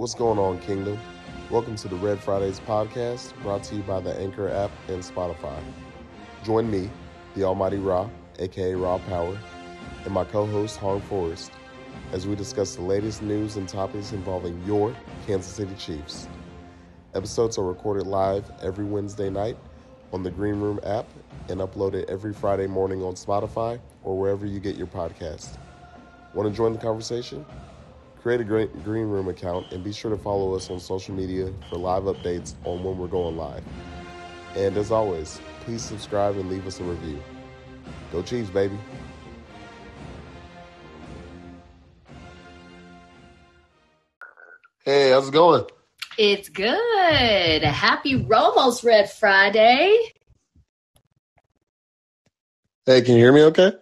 [0.00, 0.98] What's going on, Kingdom?
[1.50, 5.62] Welcome to the Red Fridays podcast brought to you by the Anchor app and Spotify.
[6.42, 6.88] Join me,
[7.34, 8.08] the Almighty Ra,
[8.38, 9.38] aka Raw Power,
[10.06, 11.52] and my co host, Hong Forrest,
[12.12, 16.28] as we discuss the latest news and topics involving your Kansas City Chiefs.
[17.14, 19.58] Episodes are recorded live every Wednesday night
[20.14, 21.04] on the Green Room app
[21.50, 25.58] and uploaded every Friday morning on Spotify or wherever you get your podcast.
[26.32, 27.44] Want to join the conversation?
[28.22, 31.76] Create a Green Room account and be sure to follow us on social media for
[31.76, 33.64] live updates on when we're going live.
[34.56, 37.18] And as always, please subscribe and leave us a review.
[38.12, 38.76] Go Chiefs, baby!
[44.84, 45.64] Hey, how's it going?
[46.18, 47.62] It's good.
[47.62, 49.96] Happy Romos Red Friday.
[52.84, 53.72] Hey, can you hear me okay?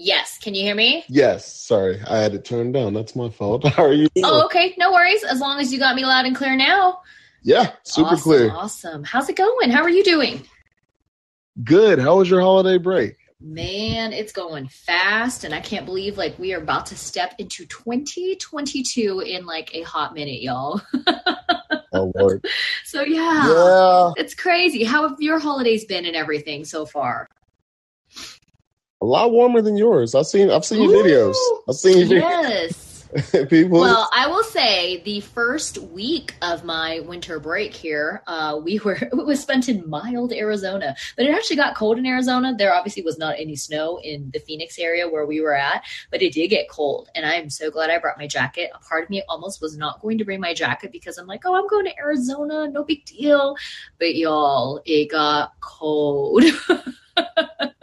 [0.00, 0.38] Yes.
[0.38, 1.04] Can you hear me?
[1.08, 1.52] Yes.
[1.52, 2.00] Sorry.
[2.06, 2.94] I had it turned down.
[2.94, 3.66] That's my fault.
[3.68, 4.08] How are you?
[4.14, 4.26] Doing?
[4.26, 4.76] Oh, okay.
[4.78, 5.24] No worries.
[5.24, 7.00] As long as you got me loud and clear now.
[7.42, 7.72] Yeah.
[7.82, 8.50] Super awesome, clear.
[8.52, 9.02] Awesome.
[9.02, 9.70] How's it going?
[9.70, 10.44] How are you doing?
[11.64, 11.98] Good.
[11.98, 13.16] How was your holiday break?
[13.40, 15.42] Man, it's going fast.
[15.42, 19.82] And I can't believe like we are about to step into 2022 in like a
[19.82, 20.80] hot minute, y'all.
[21.92, 22.44] oh, Lord.
[22.84, 23.48] So, yeah.
[23.48, 24.12] Yeah.
[24.16, 24.84] It's crazy.
[24.84, 27.28] How have your holidays been and everything so far?
[29.00, 30.14] A lot warmer than yours.
[30.14, 31.36] I've seen I've seen your videos.
[31.68, 32.48] I've seen your videos.
[32.48, 32.84] yes.
[33.48, 33.80] People.
[33.80, 38.94] Well, I will say the first week of my winter break here, uh, we were
[39.00, 42.54] it was spent in mild Arizona, but it actually got cold in Arizona.
[42.54, 46.20] There obviously was not any snow in the Phoenix area where we were at, but
[46.20, 48.70] it did get cold, and I am so glad I brought my jacket.
[48.74, 51.42] A part of me almost was not going to bring my jacket because I'm like,
[51.46, 53.56] oh, I'm going to Arizona, no big deal.
[53.98, 56.44] But y'all, it got cold.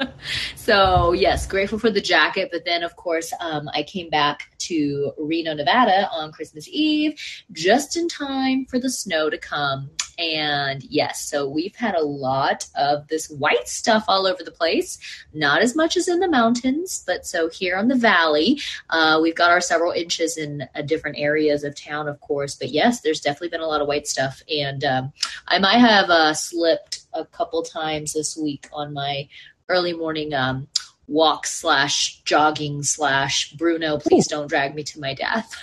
[0.65, 2.49] so yes, grateful for the jacket.
[2.51, 7.19] But then, of course, um, I came back to Reno, Nevada on Christmas Eve,
[7.51, 9.91] just in time for the snow to come.
[10.17, 14.97] And yes, so we've had a lot of this white stuff all over the place.
[15.33, 18.59] Not as much as in the mountains, but so here on the valley,
[18.89, 22.55] uh, we've got our several inches in uh, different areas of town, of course.
[22.55, 24.41] But yes, there's definitely been a lot of white stuff.
[24.49, 25.13] And um,
[25.47, 29.27] I might have uh, slipped a couple times this week on my
[29.69, 30.67] early morning um,
[31.07, 35.53] walk slash jogging slash Bruno, please don't drag me to my death.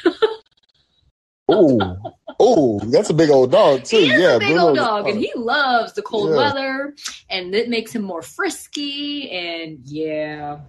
[1.48, 1.96] oh,
[2.40, 3.98] oh, that's a big old dog too.
[3.98, 6.36] He is yeah, a big Bruno, old dog, and he loves the cold yeah.
[6.36, 6.94] weather,
[7.30, 9.30] and it makes him more frisky.
[9.30, 10.60] And yeah,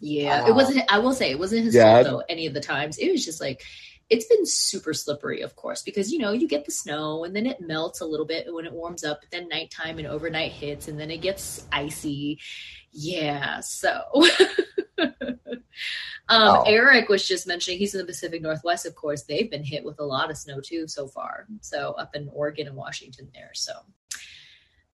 [0.00, 0.48] yeah, wow.
[0.48, 0.92] it wasn't.
[0.92, 2.22] I will say it wasn't his yeah, fault though.
[2.28, 3.62] Any of the times, it was just like
[4.10, 7.46] it's been super slippery, of course, because you know you get the snow and then
[7.46, 9.20] it melts a little bit when it warms up.
[9.20, 12.38] But then nighttime and overnight hits, and then it gets icy.
[12.90, 14.02] Yeah, so.
[16.28, 18.86] um, Eric was just mentioning he's in the Pacific Northwest.
[18.86, 21.46] Of course, they've been hit with a lot of snow too so far.
[21.60, 23.50] So up in Oregon and Washington there.
[23.52, 23.72] So.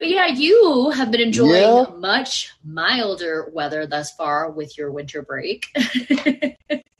[0.00, 1.86] But yeah, you have been enjoying yeah.
[1.96, 5.66] much milder weather thus far with your winter break.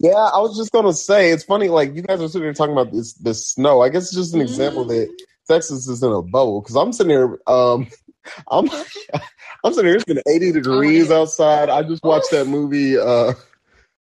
[0.00, 1.68] Yeah, I was just gonna say it's funny.
[1.68, 3.80] Like you guys are sitting here talking about this this snow.
[3.80, 4.48] I guess it's just an mm-hmm.
[4.48, 5.08] example that
[5.48, 6.60] Texas is in a bubble.
[6.60, 7.86] Because I'm sitting here, um,
[8.50, 8.68] I'm
[9.64, 9.96] I'm sitting here.
[9.96, 11.70] It's been 80 degrees oh, outside.
[11.70, 12.98] I just watched that movie.
[12.98, 13.32] Uh,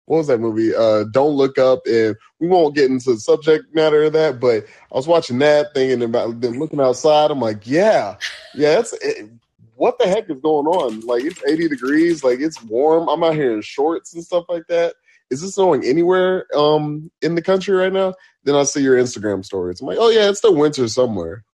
[0.06, 0.74] what was that movie?
[0.74, 4.40] Uh, Don't Look Up, and we won't get into the subject matter of that.
[4.40, 7.30] But I was watching that, thinking about then looking outside.
[7.30, 8.16] I'm like, yeah,
[8.54, 9.30] yeah, that's it,
[9.76, 11.00] what the heck is going on?
[11.00, 13.08] Like it's 80 degrees, like it's warm.
[13.08, 14.94] I'm out here in shorts and stuff like that
[15.34, 18.14] is this snowing anywhere um in the country right now?
[18.44, 19.80] Then I see your Instagram stories.
[19.80, 21.44] I'm like, oh yeah, it's the winter somewhere.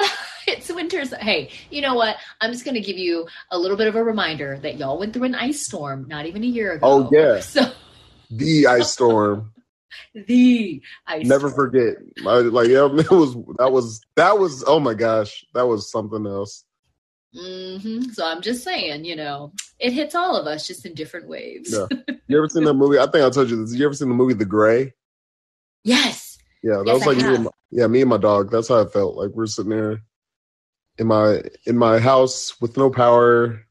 [0.46, 1.04] it's winter.
[1.16, 2.16] Hey, you know what?
[2.40, 5.24] I'm just gonna give you a little bit of a reminder that y'all went through
[5.24, 6.86] an ice storm not even a year ago.
[6.86, 7.70] Oh yeah, so
[8.30, 9.52] the ice storm.
[10.14, 11.26] the ice.
[11.26, 11.70] Never storm.
[11.70, 11.94] forget.
[12.26, 16.26] I, like yeah, it was that was that was oh my gosh, that was something
[16.26, 16.64] else.
[17.34, 18.10] Mm-hmm.
[18.10, 21.72] So I'm just saying, you know, it hits all of us just in different waves.
[21.72, 21.86] yeah.
[22.28, 22.96] You ever seen that movie?
[22.96, 23.74] I think I told you this.
[23.74, 24.94] You ever seen the movie The Grey?
[25.82, 26.38] Yes.
[26.62, 28.52] Yeah, that yes, was like me and my, yeah, me and my dog.
[28.52, 29.16] That's how I felt.
[29.16, 30.02] Like we're sitting there
[30.96, 33.66] in my in my house with no power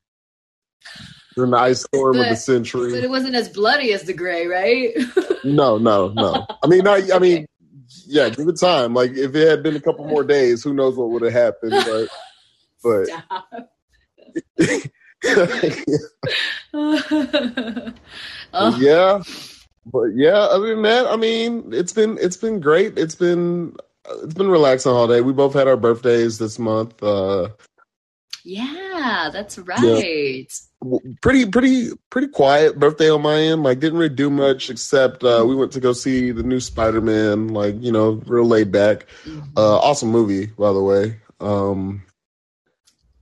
[1.36, 2.92] during the ice storm but, of the century.
[2.92, 4.94] But it wasn't as bloody as the Grey, right?
[5.46, 6.46] no, no, no.
[6.62, 7.46] I mean, I, I mean,
[8.06, 8.94] yeah, give it time.
[8.94, 11.72] Like if it had been a couple more days, who knows what would have happened?
[11.72, 12.10] But
[12.84, 13.08] but
[18.78, 19.22] yeah,
[19.86, 20.48] but yeah.
[20.52, 22.98] I mean, that, I mean, it's been it's been great.
[22.98, 23.76] It's been
[24.24, 25.22] it's been relaxing all day.
[25.22, 27.02] We both had our birthdays this month.
[27.04, 27.50] Uh,
[28.44, 30.48] Yeah, that's right.
[30.82, 33.64] W- Pretty, pretty, pretty quiet birthday on my end.
[33.64, 37.02] Like, didn't really do much except uh, we went to go see the new Spider
[37.02, 37.50] Man.
[37.50, 39.06] Like, you know, real laid back.
[39.26, 39.50] Mhm.
[39.58, 41.18] Uh, awesome movie, by the way.
[41.42, 42.02] Um,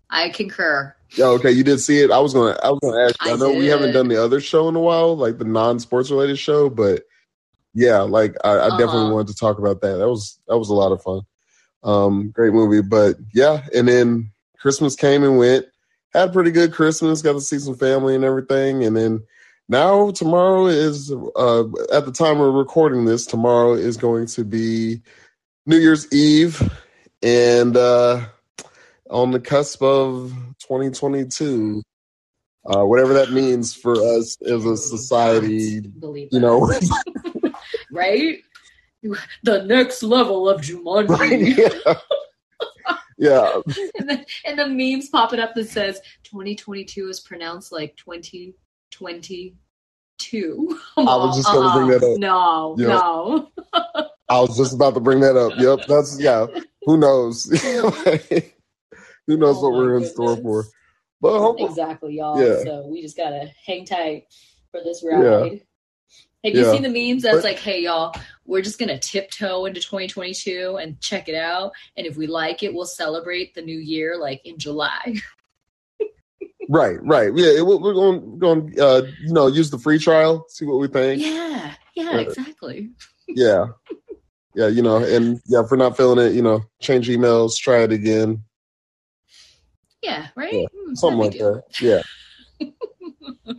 [0.09, 0.95] I concur.
[1.17, 2.11] yeah, okay, you did see it.
[2.11, 3.23] I was gonna, I was gonna ask.
[3.25, 3.31] You.
[3.31, 6.11] I, I know we haven't done the other show in a while, like the non-sports
[6.11, 7.03] related show, but
[7.73, 9.13] yeah, like I, I definitely Uh-huh.
[9.13, 9.97] wanted to talk about that.
[9.97, 11.21] That was that was a lot of fun.
[11.83, 15.65] Um, great movie, but yeah, and then Christmas came and went.
[16.13, 17.21] Had a pretty good Christmas.
[17.21, 19.23] Got to see some family and everything, and then
[19.69, 21.63] now tomorrow is uh,
[21.93, 23.25] at the time we're recording this.
[23.25, 25.01] Tomorrow is going to be
[25.65, 26.73] New Year's Eve,
[27.21, 28.25] and uh,
[29.09, 31.81] on the cusp of 2022.
[32.69, 36.69] Uh, whatever that means for us as a society, Believe you know,
[37.91, 38.39] right?
[39.43, 41.07] The next level of Jumanji.
[41.09, 41.57] right?
[41.57, 41.93] Yeah,
[43.17, 43.61] yeah,
[43.97, 49.53] and, the, and the memes popping up that says 2022 is pronounced like 2022.
[50.97, 52.19] I was just gonna bring that up.
[52.19, 52.87] No, Yeah.
[52.87, 53.49] no.
[54.29, 55.53] I was just about to bring that up.
[55.57, 56.47] Yep, that's yeah.
[56.85, 57.45] Who knows?
[59.27, 60.65] Who knows Oh what we're in store for?
[61.21, 62.39] But hopefully, Exactly, y'all.
[62.41, 62.63] Yeah.
[62.63, 64.25] So we just gotta hang tight
[64.71, 65.11] for this Yeah.
[65.17, 65.61] ride.
[66.43, 66.71] Have you Yeah.
[66.71, 68.15] seen the memes that's But- like, hey y'all,
[68.45, 71.71] we're just gonna tiptoe into 2022 and check it out.
[71.97, 75.15] And if we like it, we'll celebrate the new year like in July.
[76.69, 77.31] right, right.
[77.35, 80.87] Yeah, it- we're going going uh, you know use the free trial, see what we
[80.87, 81.21] think.
[81.21, 82.91] Yeah, yeah, Uh, exactly.
[83.27, 83.65] Yeah,
[84.55, 84.67] yeah.
[84.67, 87.91] You know, and yeah, if we're not feeling it, you know, change emails, try it
[87.91, 88.43] again,
[90.01, 90.53] Yeah, right?
[90.53, 91.55] Yeah, it's something like deal.
[91.55, 91.81] that.
[91.81, 92.01] Yeah.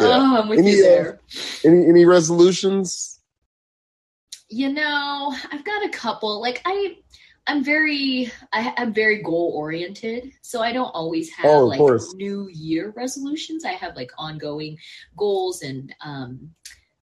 [0.00, 0.06] Yeah.
[0.06, 1.18] Oh, I'm with Any, you uh.
[1.64, 3.18] Any any resolutions?
[4.48, 6.40] You know, I've got a couple.
[6.40, 6.98] Like I,
[7.48, 12.14] I'm very, I, I'm very goal oriented, so I don't always have Oh, like course.
[12.14, 13.64] New Year resolutions.
[13.64, 14.78] I have like ongoing
[15.16, 16.50] goals and um,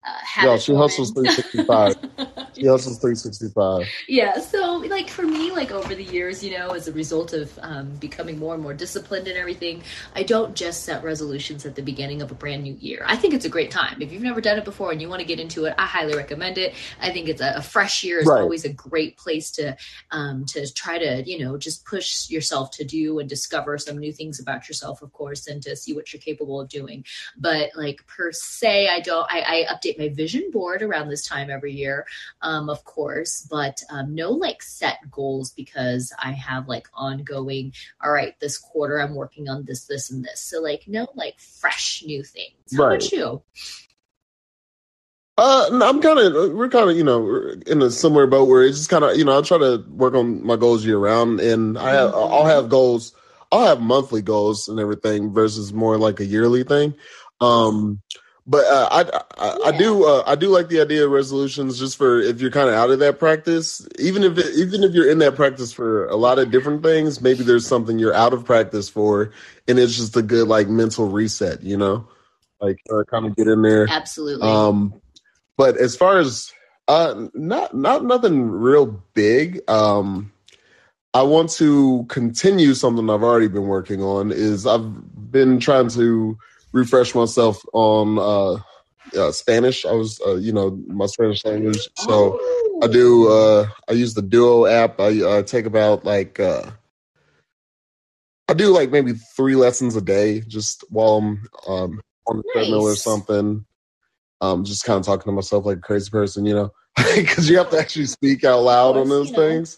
[0.05, 1.95] uh, she hustles 365.
[2.55, 3.87] She hustles 365.
[4.07, 7.57] yeah so like for me like over the years you know as a result of
[7.63, 9.81] um, becoming more and more disciplined and everything
[10.15, 13.33] i don't just set resolutions at the beginning of a brand new year i think
[13.33, 15.39] it's a great time if you've never done it before and you want to get
[15.39, 18.41] into it i highly recommend it i think it's a, a fresh year is Right.
[18.41, 19.75] always a great place to
[20.11, 24.13] um, to try to you know just push yourself to do and discover some new
[24.13, 27.03] things about yourself of course and to see what you're capable of doing
[27.35, 31.49] but like per se i don't i, I update my vision board around this time
[31.49, 32.05] every year
[32.41, 37.73] um, of course, but um, no like set goals because I have like ongoing,
[38.03, 40.41] all right, this quarter I'm working on this, this, and this.
[40.41, 42.53] So, like, no like fresh new things.
[42.75, 42.95] How Right.
[42.95, 43.41] about you?
[45.35, 48.63] Uh, no, I'm kind of, we're kind of, you know, in a similar boat where
[48.63, 51.39] it's just kind of, you know, I try to work on my goals year round,
[51.39, 52.31] and I have, Mhm.
[52.31, 53.13] I'll have goals,
[53.51, 56.93] I'll have monthly goals and everything versus more like a yearly thing.
[57.41, 58.01] Um,
[58.45, 61.97] but uh, I, I, I do, uh, I do like the idea of resolutions just
[61.97, 65.09] for if you're kind of out of that practice, even if, it, even if you're
[65.09, 68.45] in that practice for a lot of different things, maybe there's something you're out of
[68.45, 69.31] practice for,
[69.67, 72.07] and it's just a good like mental reset, you know,
[72.59, 73.87] like uh, kind of get in there.
[73.89, 74.47] Absolutely.
[74.47, 74.93] Um,
[75.55, 76.51] but as far as
[76.87, 79.61] uh, not not nothing real big.
[79.69, 80.31] Um,
[81.13, 84.31] I want to continue something I've already been working on.
[84.31, 86.37] Is I've been trying to
[86.73, 89.85] refresh myself on uh, uh, Spanish.
[89.85, 91.87] I was, uh, you know, my Spanish language.
[91.95, 92.39] So
[92.81, 93.31] I do.
[93.31, 94.99] Uh, I use the Duo app.
[94.99, 96.39] I uh, take about like.
[96.39, 96.71] Uh,
[98.49, 102.81] I do like maybe three lessons a day, just while I'm um, on the treadmill
[102.81, 103.03] or Nice.
[103.03, 103.65] something.
[104.41, 106.71] Um, just kind of talking to myself like a crazy person, you know,
[107.15, 109.77] because you have to actually speak out loud on those things,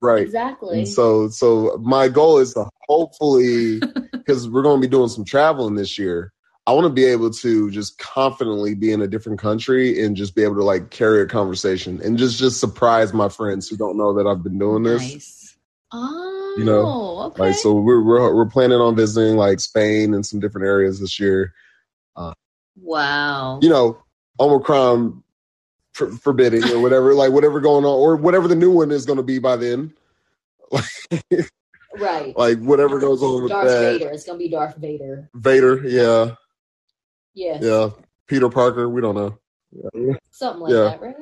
[0.00, 0.22] right?
[0.22, 0.78] exactly.
[0.78, 3.80] And so, so my goal is to hopefully,
[4.12, 6.32] because we're going to be doing some traveling this year.
[6.68, 10.34] I want to be able to just confidently be in a different country and just
[10.34, 13.96] be able to like carry a conversation and just just surprise my friends who don't
[13.96, 15.00] know that I've been doing this.
[15.00, 15.56] nice.
[15.92, 17.42] Oh, You know, oh, okay.
[17.42, 21.20] Like, so we're, we're we're planning on visiting like Spain and some different areas this
[21.20, 21.54] year.
[22.16, 22.34] Uh,
[22.76, 23.60] wow.
[23.62, 24.02] You know,
[24.40, 25.22] Omicron
[25.96, 29.16] for, forbidding or whatever, like whatever going on or whatever the new one is going
[29.16, 29.94] to be by then.
[31.98, 32.36] right.
[32.36, 33.98] Like whatever goes on with Darth that.
[33.98, 34.10] Vader.
[34.10, 35.30] It's gonna be Darth Vader.
[35.34, 36.34] Vader, yeah,
[37.34, 37.58] Yeah.
[37.62, 37.90] yeah.
[38.26, 39.38] Peter Parker, we don't know.
[39.94, 40.14] Yeah.
[40.30, 40.82] Something like Yeah.
[40.84, 41.14] that, right?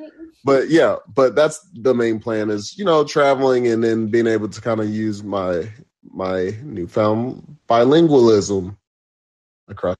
[0.43, 4.49] But yeah, but that's the main plan is, you know, traveling and then being able
[4.49, 5.69] to kind of use my
[6.03, 8.75] my newfound bilingualism
[9.67, 9.95] across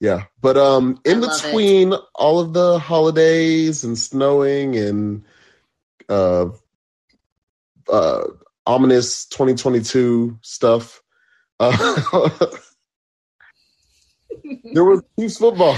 [0.00, 1.42] yeah but um in love it.
[1.44, 5.24] between all of the holidays and snowing and
[6.08, 6.46] uh
[7.92, 8.24] uh
[8.68, 11.02] ominous 2022 stuff.
[11.58, 11.72] Uh,
[14.72, 15.76] there was Chiefs football,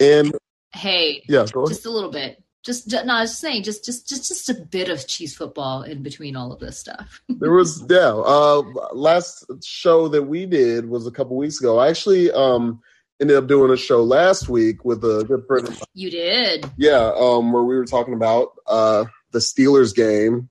[0.00, 0.32] and
[0.74, 2.42] Hey, yeah, just a little bit.
[2.68, 5.84] Just no, I was just saying, just just just just a bit of cheese football
[5.84, 7.22] in between all of this stuff.
[7.30, 8.12] there was yeah.
[8.12, 8.60] Uh,
[8.92, 11.78] last show that we did was a couple weeks ago.
[11.78, 12.82] I actually um
[13.22, 15.82] ended up doing a show last week with a good friend of mine.
[15.94, 16.70] You did.
[16.76, 20.50] Yeah, um, where we were talking about uh the Steelers game.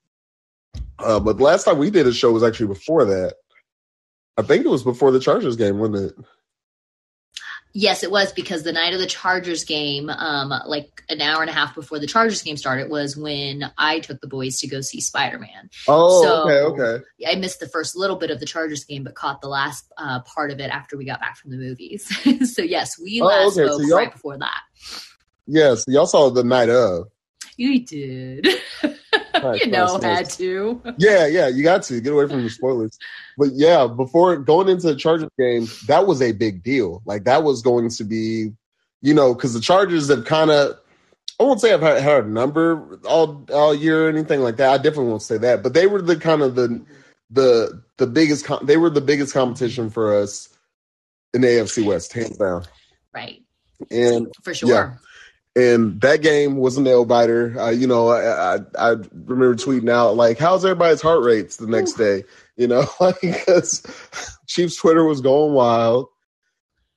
[0.98, 3.36] Uh, but the last time we did a show was actually before that.
[4.38, 6.26] I think it was before the Chargers game, wasn't it?
[7.80, 11.50] Yes, it was because the night of the Chargers game, um, like an hour and
[11.50, 14.82] a half before the Chargers game started, was when I took the boys to go
[14.82, 15.70] see Spider Man.
[15.88, 17.04] Oh, So- okay, okay.
[17.28, 20.22] I missed the first little bit of the Chargers game, but caught the last uh,
[20.22, 22.08] part of it after we got back from the movies.
[22.56, 24.62] so yes, we Oh, last okay, so spoke y'all- right before that.
[25.46, 27.10] Yes, y'all saw the night of.
[27.60, 28.48] You did.
[29.34, 30.18] Nice, you know, nice, nice.
[30.18, 30.82] had to.
[30.98, 32.98] Yeah, yeah, you got to get away from the spoilers.
[33.38, 37.02] But yeah, before going into the Chargers game, that was a big deal.
[37.06, 38.52] Like that was going to be,
[39.02, 40.78] you know, because the Chargers have kind of,
[41.40, 44.72] I won't say I've had, had a number all all year or anything like that.
[44.72, 45.62] I definitely won't say that.
[45.62, 46.84] But they were the kind of the
[47.30, 48.46] the the biggest.
[48.46, 50.50] Com- they were the biggest competition for us
[51.34, 52.66] in the AFC West, hands down.
[53.14, 53.44] Right.
[53.92, 55.00] And For sure.
[55.58, 57.60] And that game was a nail biter.
[57.60, 61.66] Uh, you know, I, I I remember tweeting out like, "How's everybody's heart rates the
[61.66, 62.24] next day?"
[62.58, 62.86] You know,
[63.22, 63.82] because
[64.46, 66.10] Chiefs Twitter was going wild.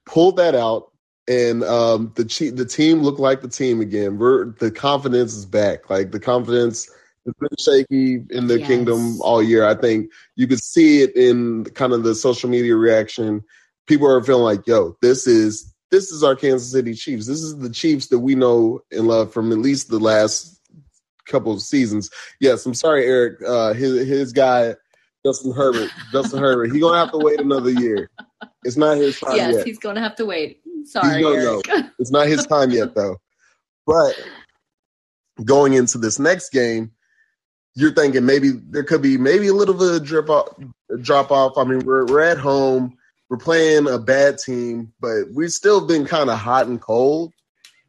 [0.05, 0.93] Pulled that out,
[1.27, 4.19] and um, the Chief, the team looked like the team again.
[4.19, 5.89] We're the confidence is back.
[5.89, 6.87] Like the confidence
[7.25, 8.69] has been shaky in the Yes.
[8.69, 9.65] kingdom all year.
[9.67, 13.43] I think you could see it in kind of the social media reaction.
[13.87, 17.27] People are feeling like, "Yo, this is." This is our Kansas City Chiefs.
[17.27, 20.61] This is the Chiefs that we know and love from at least the last
[21.27, 22.11] couple of seasons.
[22.41, 23.39] Yes, I'm sorry, Eric.
[23.47, 24.77] Uh, his his guy,
[25.25, 25.91] Justin Herbert.
[26.13, 26.73] Justin Herbert.
[26.73, 28.11] He gonna have to wait another year.
[28.65, 29.67] It's not his time yes, yet.
[29.67, 30.61] he's going to have to wait.
[30.85, 31.91] Sorry, gonna Eric.
[31.99, 33.17] It's not his time yet, though.
[33.87, 34.21] But
[35.45, 36.93] going into this next game,
[37.75, 40.49] you're thinking maybe there could be maybe a little bit of drip off,
[41.01, 41.57] drop off.
[41.57, 42.97] I mean, we're we're at home,
[43.31, 47.33] we're playing a bad team, but we've still been kind of hot and cold,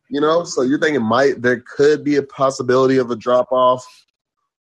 [0.08, 0.44] you know.
[0.44, 3.86] So you're thinking might there could be a possibility of a drop off.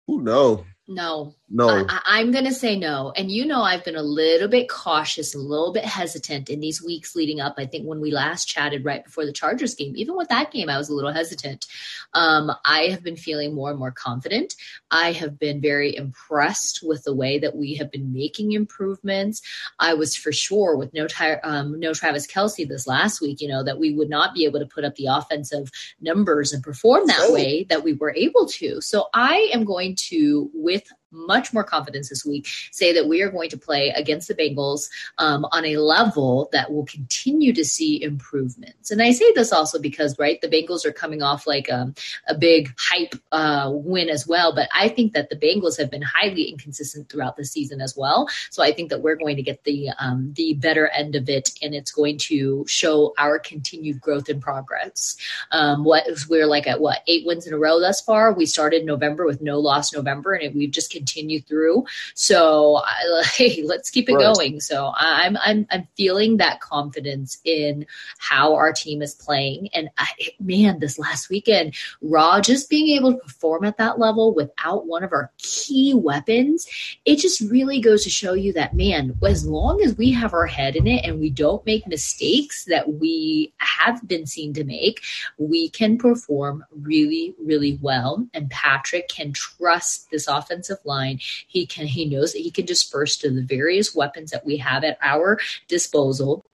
[0.06, 0.64] Who know?
[0.88, 1.86] No, No.
[1.88, 3.14] I, I'm going to say no.
[3.16, 6.84] And you know, I've been a little bit cautious, a little bit hesitant in these
[6.84, 7.56] weeks leading up.
[7.58, 10.70] I think when we last chatted right before the Chargers game, even with that game,
[10.70, 11.66] I was a little hesitant.
[12.14, 14.56] Um, I have been feeling more and more confident.
[14.92, 19.42] I have been very impressed with the way that we have been making improvements.
[19.80, 23.48] I was for sure with no, Ty- um, no Travis Kelce this last week, you
[23.48, 27.08] know, that we would not be able to put up the offensive numbers and perform
[27.08, 27.34] that Oh.
[27.34, 28.82] way that we were able to.
[28.82, 33.30] So I am going to, with much more confidence this week, say that we are
[33.30, 38.02] going to play against the Bengals um, on a level that will continue to see
[38.02, 38.92] improvements.
[38.92, 41.96] And I say this also because, right, the Bengals are coming off like um,
[42.28, 44.54] a big hype uh, win as well.
[44.54, 48.28] But I think that the Bengals have been highly inconsistent throughout the season as well.
[48.50, 51.50] So I think that we're going to get the um, the better end of it,
[51.62, 55.18] and it's going to show our continued growth and progress.
[55.52, 58.34] Um, what we're like at what eight wins in a row thus far.
[58.34, 61.86] We started November with no loss November, and we've just continued through.
[62.14, 64.24] So I, hey, let's keep it Right.
[64.24, 64.60] going.
[64.60, 67.86] So I'm I'm I'm feeling that confidence in
[68.18, 72.96] how our team is playing, and uh, I, man, this last weekend, Raw just being
[72.98, 76.68] able to perform at that level without one of our key weapons,
[77.06, 80.46] it just really goes to show you that man, as long as we have our
[80.48, 85.02] head in it and we don't make mistakes that we have been seen to make,
[85.38, 88.28] we can perform really, really well.
[88.34, 91.20] And Patrick can trust this offensive line.
[91.48, 94.84] He can he knows that he can disperse to the various weapons that we have
[94.84, 96.46] at our disposal.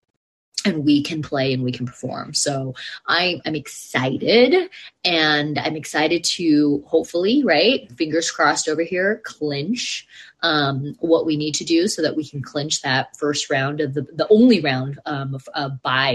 [0.66, 2.34] And we can play and we can perform.
[2.34, 2.74] So
[3.06, 4.70] I, I'm excited
[5.04, 7.92] and I'm excited to hopefully, right?
[7.92, 10.08] Fingers crossed over here, clinch
[10.42, 13.94] um, what we need to do so that we can clinch that first round of
[13.94, 15.70] the, the only round um, of uh,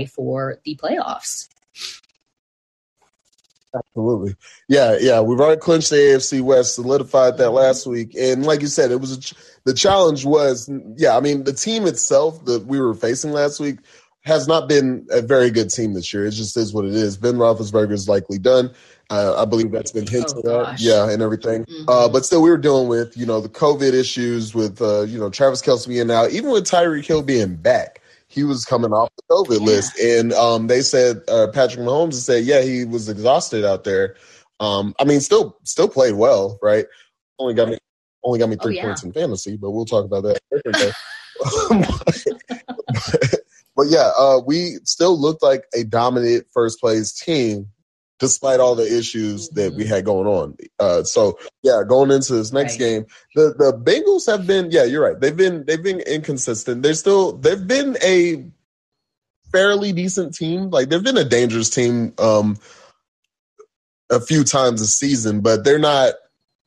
[0.06, 1.48] for the playoffs.
[3.74, 4.34] Absolutely.
[4.68, 5.20] Yeah, yeah.
[5.20, 9.00] We've already clinched the AFC West, solidified that last week, and like you said, it
[9.00, 9.34] was a ch-
[9.64, 11.16] the challenge was yeah.
[11.16, 13.78] I mean, the team itself that we were facing last week
[14.22, 16.26] has not been a very good team this year.
[16.26, 17.16] It just is what it is.
[17.16, 18.70] Ben Roethlisberger is likely done.
[19.10, 21.64] Uh, I believe that's been hinted Oh, at, yeah, and everything.
[21.64, 21.84] Mhm.
[21.88, 25.18] Uh, but still, we were dealing with you know the COVID issues with uh, you
[25.18, 27.97] know Travis Kelce being out, even with Tyreek Hill being back.
[28.38, 29.66] He was coming off the COVID Yeah.
[29.66, 34.14] list, and um, they said uh, Patrick Mahomes said, yeah, he was exhausted out there.
[34.60, 36.86] Um, I mean, still still played well, right?
[37.40, 37.78] only got me
[38.22, 38.84] only got me Oh, three yeah.
[38.84, 40.38] points in fantasy, but we'll talk about that.
[40.64, 40.92] later.
[41.70, 43.40] but,
[43.76, 47.66] but yeah, uh, we still looked like a dominant first place team
[48.18, 50.56] despite all the issues that we had going on.
[50.80, 52.78] Uh, so yeah, going into this next Right.
[52.80, 55.20] game, the the Bengals have been yeah, you're right.
[55.20, 56.82] They've been they've been inconsistent.
[56.82, 58.46] They're still they've been a
[59.52, 60.70] fairly decent team.
[60.70, 62.58] Like they've been a dangerous team um
[64.10, 66.14] a few times a season, but they're not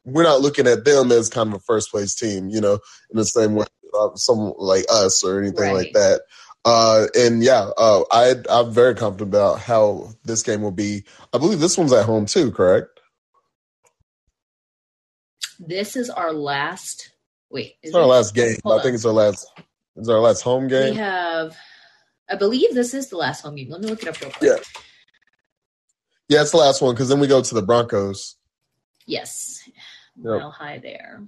[0.05, 2.75] we're not looking at them as kind of a first place team, you know,
[3.12, 3.65] in the same way
[4.00, 6.22] uh, someone like us or anything like that.
[6.63, 11.03] Uh, and yeah, uh, I, I'm very confident about how this game will be.
[11.34, 13.00] I believe this one's at home too, correct?
[15.60, 17.12] This is our last.
[17.50, 18.58] Wait, is It's our last game.
[18.65, 19.48] I think it's our last.
[19.96, 20.91] It's our last home game.
[20.91, 21.56] We have.
[22.30, 23.70] I believe this is the last home game.
[23.70, 24.51] Let me look it up real quick.
[24.51, 24.82] Yeah.
[26.30, 28.38] Yeah, it's the last one because then we go to the Broncos.
[29.06, 29.62] Yes.
[30.15, 30.39] Yep.
[30.39, 31.24] Mile high there.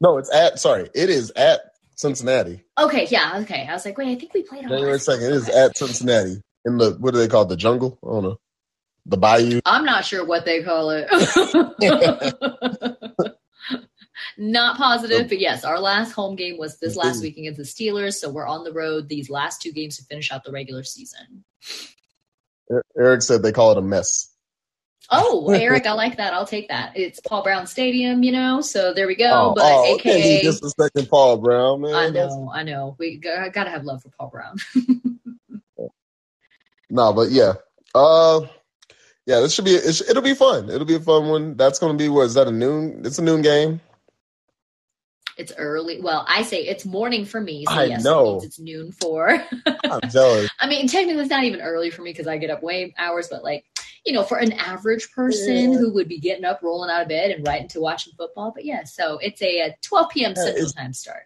[0.00, 0.58] No, it's at.
[0.58, 1.60] Sorry, it is at
[2.00, 2.64] Cincinnati.
[2.78, 3.66] Okay, yeah, okay.
[3.68, 5.26] I was like, wait, I think we played on January second.
[5.26, 7.50] It is at Cincinnati in the what do they call it?
[7.50, 7.98] The jungle?
[8.02, 8.40] I don't know.
[9.04, 9.60] The Bayou.
[9.66, 11.10] I'm not sure what they call it.
[14.38, 18.14] not positive, but yes, our last home game was this last week against the Steelers.
[18.14, 21.44] So we're on the road these last two games to finish out the regular season.
[22.70, 24.29] Er- Eric said they call it a mess.
[25.10, 26.32] Oh, Eric, I like that.
[26.32, 26.96] I'll take that.
[26.96, 28.60] It's Paul Brown Stadium, you know.
[28.60, 29.30] So there we go.
[29.30, 29.96] Oh, but oh.
[29.96, 31.94] AKA, disrespecting Paul Brown, man.
[31.94, 32.96] I know, I know.
[32.98, 34.56] We got, gotta have love for Paul Brown.
[36.90, 37.54] No, but yeah.
[37.94, 38.40] Uh
[39.26, 40.68] yeah, this should be it it'll be fun.
[40.68, 41.56] It'll be a fun one.
[41.56, 43.02] That's gonna be what is that a noon?
[43.04, 43.80] It's a noon game.
[45.36, 46.02] It's early.
[46.02, 47.64] Well, I say it's morning for me.
[47.66, 48.40] So I yes, know.
[48.40, 49.42] it it's noon for.
[49.84, 50.50] I'm jealous.
[50.60, 53.28] I mean, technically, it's not even early for me because I get up way hours,
[53.30, 53.64] but like,
[54.06, 55.78] you know, for an average person Yeah.
[55.78, 58.52] who would be getting up, rolling out of bed, and right into watching football.
[58.54, 60.30] But yeah, so it's a, uh 12 p.m.
[60.36, 61.22] Yeah, Central it's- Time start.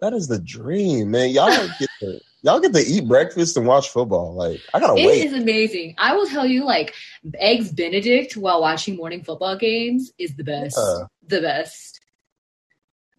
[0.00, 1.28] That is the dream, man.
[1.30, 4.34] Y'all get to y'all get to eat breakfast and watch football.
[4.34, 5.26] Like I gotta It wait.
[5.26, 5.94] is amazing.
[5.98, 6.94] I will tell you, like,
[7.34, 10.78] eggs Benedict while watching morning football games is the best.
[10.78, 11.04] Yeah.
[11.28, 12.00] The best.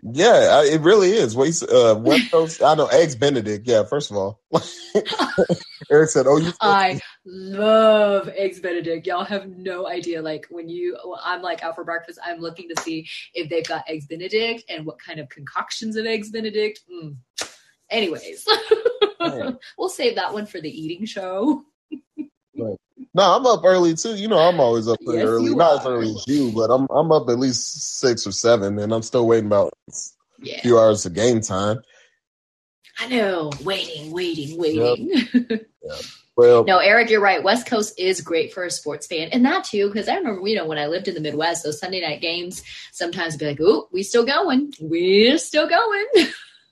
[0.04, 1.36] Yeah, I, it really is.
[1.38, 2.64] Wait, uh, West Coast.
[2.66, 3.68] I know eggs Benedict.
[3.68, 4.42] Yeah, first of all,
[5.92, 9.06] Eric said, "Oh, you." I love eggs Benedict.
[9.08, 10.22] Y'all have no idea.
[10.22, 13.84] Like when you, I'm like out for breakfast, I'm looking to see if they've got
[13.88, 16.82] eggs Benedict and what kind of concoctions of eggs Benedict.
[16.92, 17.18] Mm.
[17.90, 18.48] Anyways,
[19.78, 21.64] we'll save that one for the eating show.
[23.14, 24.16] No, I'm up early too.
[24.16, 25.54] You know, I'm always up pretty Yes, early.
[25.54, 28.94] Not as early as you, but I'm I'm up at least six or seven, and
[28.94, 31.82] I'm still waiting about a few hours of game time.
[33.00, 33.52] I know.
[33.64, 35.12] Waiting, waiting, waiting.
[36.42, 37.44] Well, No, Eric, you're right.
[37.44, 40.56] West Coast is great for a sports fan, and that too, because I remember, you
[40.56, 43.88] know, when I lived in the Midwest, those Sunday night games sometimes be like, "Oh,
[43.92, 44.74] we still going?
[44.80, 46.06] We're still going."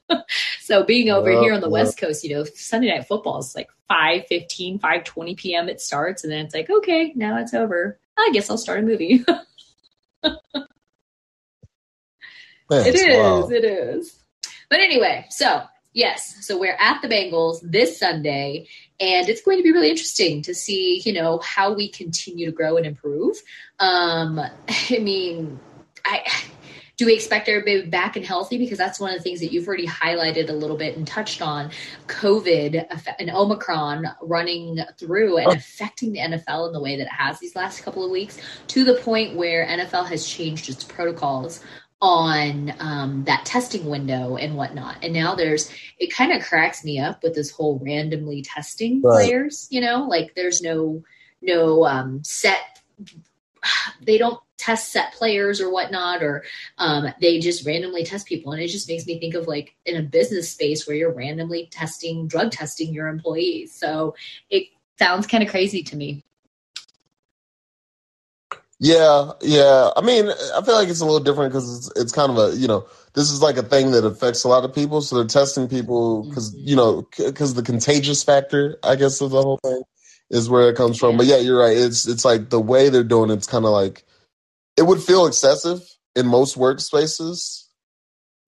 [0.61, 1.71] so being over Yeah, here on the yeah.
[1.71, 5.69] West Coast, you know, Sunday night football is like 5 15 5 20 p.m.
[5.69, 7.99] It starts, and then it's like, okay, now it's over.
[8.17, 9.25] I guess I'll start a movie.
[12.69, 13.51] man, it is wild.
[13.51, 14.23] it is
[14.69, 18.67] But anyway, so yes, so we're at the Bengals this Sunday,
[18.99, 22.51] and it's going to be really interesting to see, you know, how we continue to
[22.51, 23.37] grow and improve.
[23.79, 25.59] Um, I mean,
[26.05, 26.23] I
[26.99, 29.65] do we expect everybody back and healthy because that's one of the things that you've
[29.65, 31.71] already highlighted a little bit and touched on
[32.07, 32.85] covid
[33.19, 35.53] and omicron running through and Oh.
[35.53, 38.83] affecting the nfl in the way that it has these last couple of weeks to
[38.83, 41.61] the point where nfl has changed its protocols
[42.01, 44.97] on um, that testing window and whatnot.
[45.03, 49.25] And now there's, it kind of cracks me up with this whole randomly testing Right.
[49.25, 51.03] players, you know, like there's no,
[51.41, 52.79] no um, set,
[54.01, 56.43] they don't test set players or whatnot, or
[56.77, 58.53] um, they just randomly test people.
[58.53, 61.67] And it just makes me think of like in a business space where you're randomly
[61.71, 63.73] testing, drug testing your employees.
[63.73, 64.15] So
[64.49, 66.23] it sounds kind of crazy to me.
[68.79, 69.91] Yeah, yeah.
[69.97, 72.55] I mean, I feel like it's a little different because it's it's kind of a
[72.57, 75.25] you know this is like a thing that affects a lot of people, so they're
[75.27, 79.83] testing people because you know because the contagious factor, I guess, of the whole thing
[80.29, 81.17] is where it comes from.
[81.17, 81.75] But yeah, you're right.
[81.77, 84.05] It's it's like the way they're doing it's kind of like
[84.77, 85.81] it would feel excessive
[86.15, 87.65] in most workspaces.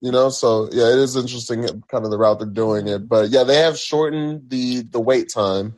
[0.00, 3.08] You know, so yeah, it is interesting, kind of the route they're doing it.
[3.08, 5.76] But yeah, they have shortened the the wait time,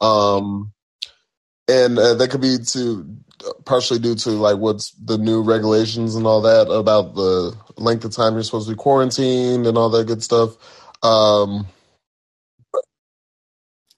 [0.00, 0.72] um,
[1.68, 3.16] and uh, that could be to
[3.64, 8.12] partially due to like what's the new regulations and all that about the length of
[8.12, 10.50] time you're supposed to be quarantined and all that good stuff.
[11.02, 11.66] Um,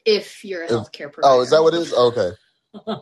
[0.05, 1.35] If you're a If- healthcare provider.
[1.35, 1.93] oh, is that what it is?
[1.93, 2.31] Okay.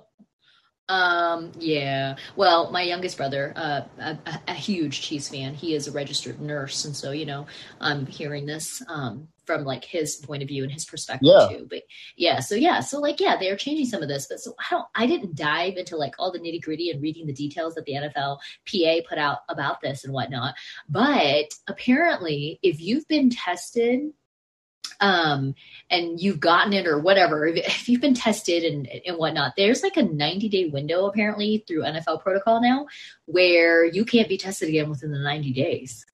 [0.89, 2.17] Um, yeah.
[2.37, 6.85] Well, my youngest brother, uh, a, a, huge Chiefs fan, he is a registered nurse,
[6.85, 7.47] and so you know,
[7.81, 11.49] I'm hearing this um, from like his point of view and his perspective Yeah.
[11.51, 11.67] too.
[11.69, 11.83] But
[12.17, 14.65] yeah, so yeah, so like yeah, they are changing some of this, but so I
[14.71, 17.85] don't, I didn't dive into like all the nitty gritty and reading the details that
[17.85, 18.39] the NFL
[18.71, 20.55] PA put out about this and whatnot.
[20.89, 24.11] But apparently, if you've been tested
[25.01, 25.55] um
[25.91, 29.83] and you've gotten it or whatever if, if you've been tested and and whatnot there's
[29.83, 32.87] like a 90 day window apparently through nfl protocol now
[33.27, 36.05] where you can't be tested again within the 90 days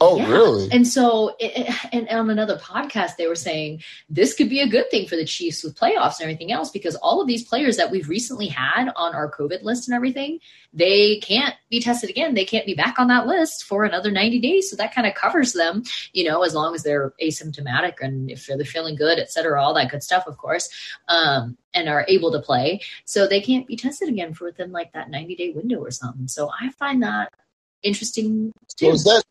[0.00, 0.30] Oh, Yeah.
[0.30, 0.68] really?
[0.70, 4.90] and so it, and on another podcast they were saying this could be a good
[4.90, 7.90] thing for the chiefs with playoffs and everything else because all of these players that
[7.90, 10.38] we've recently had on our covid list and everything
[10.72, 12.34] they can't be tested again.
[12.34, 14.68] They can't be back on that list for another 90 days.
[14.70, 15.82] So that kind of covers them
[16.12, 19.74] you know as long as they're asymptomatic and if they're feeling good et cetera all
[19.74, 20.68] that good stuff of course
[21.08, 22.80] um, and are able to play.
[23.04, 26.28] So they can't be tested again for within like that 90 day window or something.
[26.28, 27.30] So i find that
[27.82, 29.22] interesting So too is that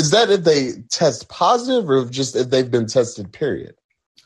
[0.00, 3.32] is that if they test positive or just if they've been tested?
[3.32, 3.74] Period.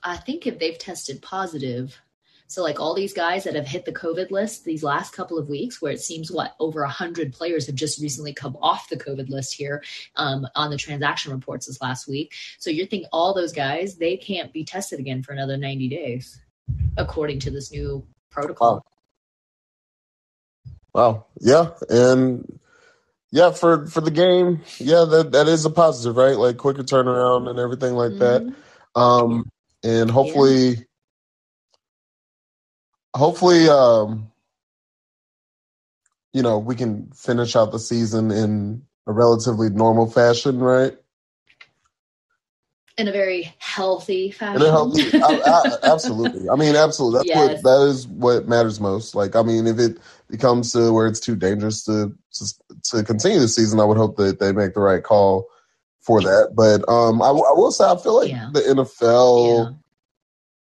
[0.04, 2.00] I think if they've tested positive,
[2.46, 5.48] so like all these guys that have hit the COVID list these last couple of
[5.48, 8.96] weeks, where it seems what over a hundred players have just recently come off the
[8.96, 9.82] COVID list here
[10.14, 12.32] um, on the transaction reports this last week.
[12.60, 16.40] So you're thinking all those guys they can't be tested again for another 90 days,
[16.96, 18.86] according to this new protocol.
[20.94, 21.26] Wow.
[21.40, 22.60] Yeah, and
[23.34, 26.36] yeah, for for the game, yeah, that that is a positive, right?
[26.38, 28.42] Like quicker turnaround and everything like that.
[28.44, 28.54] Mhm.
[28.94, 29.50] Um,
[29.82, 30.86] and hopefully,
[33.12, 34.30] hopefully, um,
[36.32, 40.96] you know, we can finish out the season in a relatively normal fashion, right?
[42.96, 44.60] In a very healthy fashion.
[44.60, 45.12] Helps.
[45.12, 46.48] I- I- absolutely.
[46.48, 47.18] I mean, absolutely.
[47.18, 47.62] That's Yes.
[47.64, 49.16] what that is what matters most.
[49.16, 49.98] Like, I mean, if it
[50.36, 52.12] becomes to where it's too dangerous to
[52.90, 55.46] to, continue the season, I would hope that they make the right call
[56.00, 56.52] for that.
[56.54, 58.50] But um, I, I will say, I feel like Yeah.
[58.52, 59.76] the NFL yeah.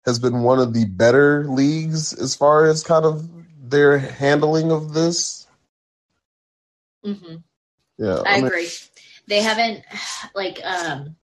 [0.05, 4.93] has been one of the better leagues as far as kind of their handling of
[4.93, 5.47] this.
[7.05, 7.37] hmm
[7.99, 8.69] Yeah, I mean, agree.
[9.27, 9.85] They haven't
[10.35, 11.17] like um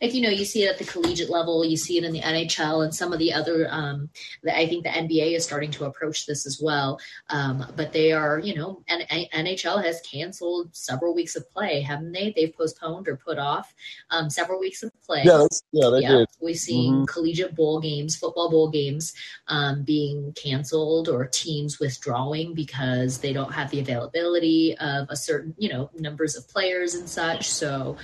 [0.00, 2.20] like you know you see it at the collegiate level, you see it in the
[2.20, 4.10] NHL and some of the other um
[4.42, 6.98] the, I think the NBA is starting to approach this as well.
[7.30, 12.12] Um but they are, you know, N- NHL has canceled several weeks of play, haven't
[12.12, 12.32] they?
[12.34, 13.74] They've postponed or put off
[14.10, 15.22] um several weeks of play.
[15.24, 16.28] Yeah, yeah, they yeah, did.
[16.40, 17.08] we've seen Mhm.
[17.08, 19.12] collegiate bowl games, football bowl games,
[19.48, 25.54] um, being canceled or teams withdrawing because they don't have the availability of a certain,
[25.58, 27.48] you know, numbers of players and such.
[27.48, 27.96] So,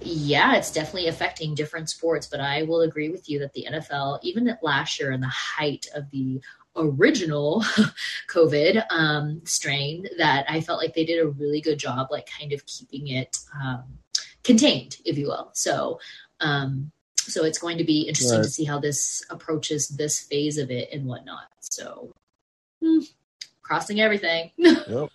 [0.00, 2.26] yeah, it's definitely affecting different sports.
[2.26, 5.26] But I will agree with you that the NFL, even at last year in the
[5.28, 6.40] height of the
[6.76, 7.62] original
[8.30, 12.52] COVID um, strain, that I felt like they did a really good job, like kind
[12.52, 13.84] of keeping it um,
[14.44, 15.50] contained, if you will.
[15.54, 16.00] So,
[16.40, 18.44] um, so it's going to be interesting Right.
[18.44, 21.48] to see how this approaches this phase of it and whatnot.
[21.60, 22.12] So,
[22.82, 23.00] hmm,
[23.62, 24.52] crossing everything.
[24.88, 25.10] Yep.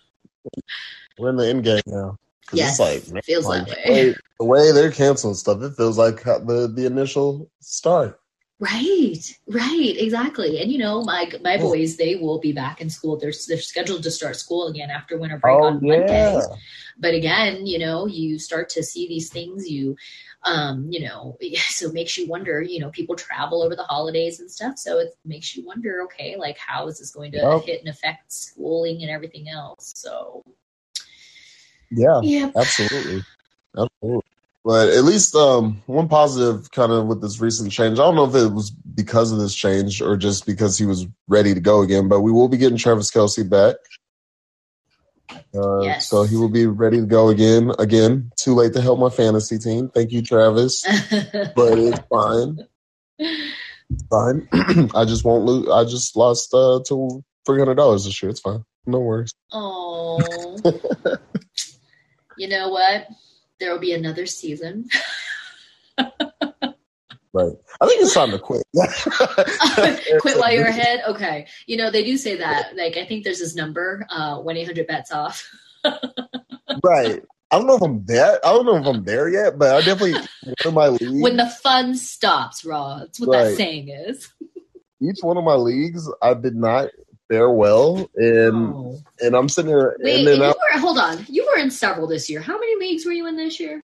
[1.18, 2.18] We're in the end game now.
[2.46, 4.04] 'Cause Yes, it's like, man, feels like, that way.
[4.12, 8.20] the the way they're canceling stuff, it feels like the the initial start.
[8.60, 10.62] Right, right, exactly.
[10.62, 13.16] And you know, my my boys, they will be back in school.
[13.18, 16.32] They're they're scheduled to start school again after winter break on Monday.
[16.98, 19.68] But again, you know, you start to see these things.
[19.68, 19.96] You,
[20.44, 21.36] um, you know,
[21.68, 22.62] so it makes you wonder.
[22.62, 26.02] You know, people travel over the holidays and stuff, so it makes you wonder.
[26.04, 27.64] Okay, like how is this going to Yep.
[27.66, 29.92] hit and affect schooling and everything else?
[29.96, 30.42] So,
[31.94, 33.22] yeah, yeah, absolutely,
[33.76, 34.22] absolutely.
[34.64, 37.98] But at least um, one positive kind of with this recent change.
[37.98, 41.06] I don't know if it was because of this change or just because he was
[41.28, 42.08] ready to go again.
[42.08, 43.76] But we will be getting Travis Kelce back.
[45.54, 46.08] Uh, Yes.
[46.08, 47.72] So he will be ready to go again.
[47.78, 49.90] Again, too late to help my fantasy team.
[49.90, 50.82] Thank you, Travis.
[51.54, 52.66] but it's fine.
[54.10, 54.48] Fine.
[54.94, 55.68] I just won't lose.
[55.68, 58.30] I just lost uh, to three hundred dollars this year.
[58.30, 58.64] It's fine.
[58.86, 59.34] No worries.
[59.52, 60.20] Oh,
[62.36, 63.08] you know what?
[63.60, 64.88] There will be another season.
[67.34, 67.52] Right.
[67.80, 68.62] I think it's time to quit.
[70.20, 71.02] Quit while you're ahead.
[71.08, 72.76] Okay, you know they do say that.
[72.76, 75.50] Like I think there's this number, uh, one eight hundred bets off.
[76.82, 77.22] Right.
[77.50, 78.44] I don't know if I'm there.
[78.44, 81.22] I don't know if I'm there yet, but I definitely one of my leagues.
[81.22, 82.98] When the fun stops, Raw.
[82.98, 84.32] That's what that saying is.
[85.00, 86.88] each one of my leagues, I did not
[87.28, 89.00] fare well, and Oh.
[89.20, 91.24] and I'm sitting here, Wait, and and then you I, were hold on.
[91.28, 92.40] You were in several this year.
[92.40, 93.82] How many leagues were you in this year?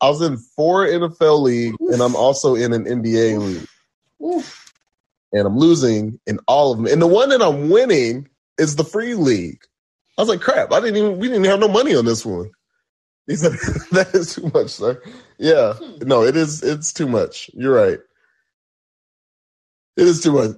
[0.00, 3.68] I was in four NFL leagues, and I'm also in an NBA league.
[4.24, 4.72] Oof.
[5.32, 6.86] and I'm losing in all of them.
[6.86, 9.60] And the one that I'm winning is the free league.
[10.16, 12.50] I was like, crap, I didn't even we didn't have no money on this one.
[13.26, 13.52] He said
[13.92, 15.00] that is too much, sir.
[15.38, 15.74] Yeah.
[15.74, 16.08] Hmm.
[16.08, 17.50] No, it is it's too much.
[17.54, 17.98] You're right.
[19.96, 20.50] It is too much.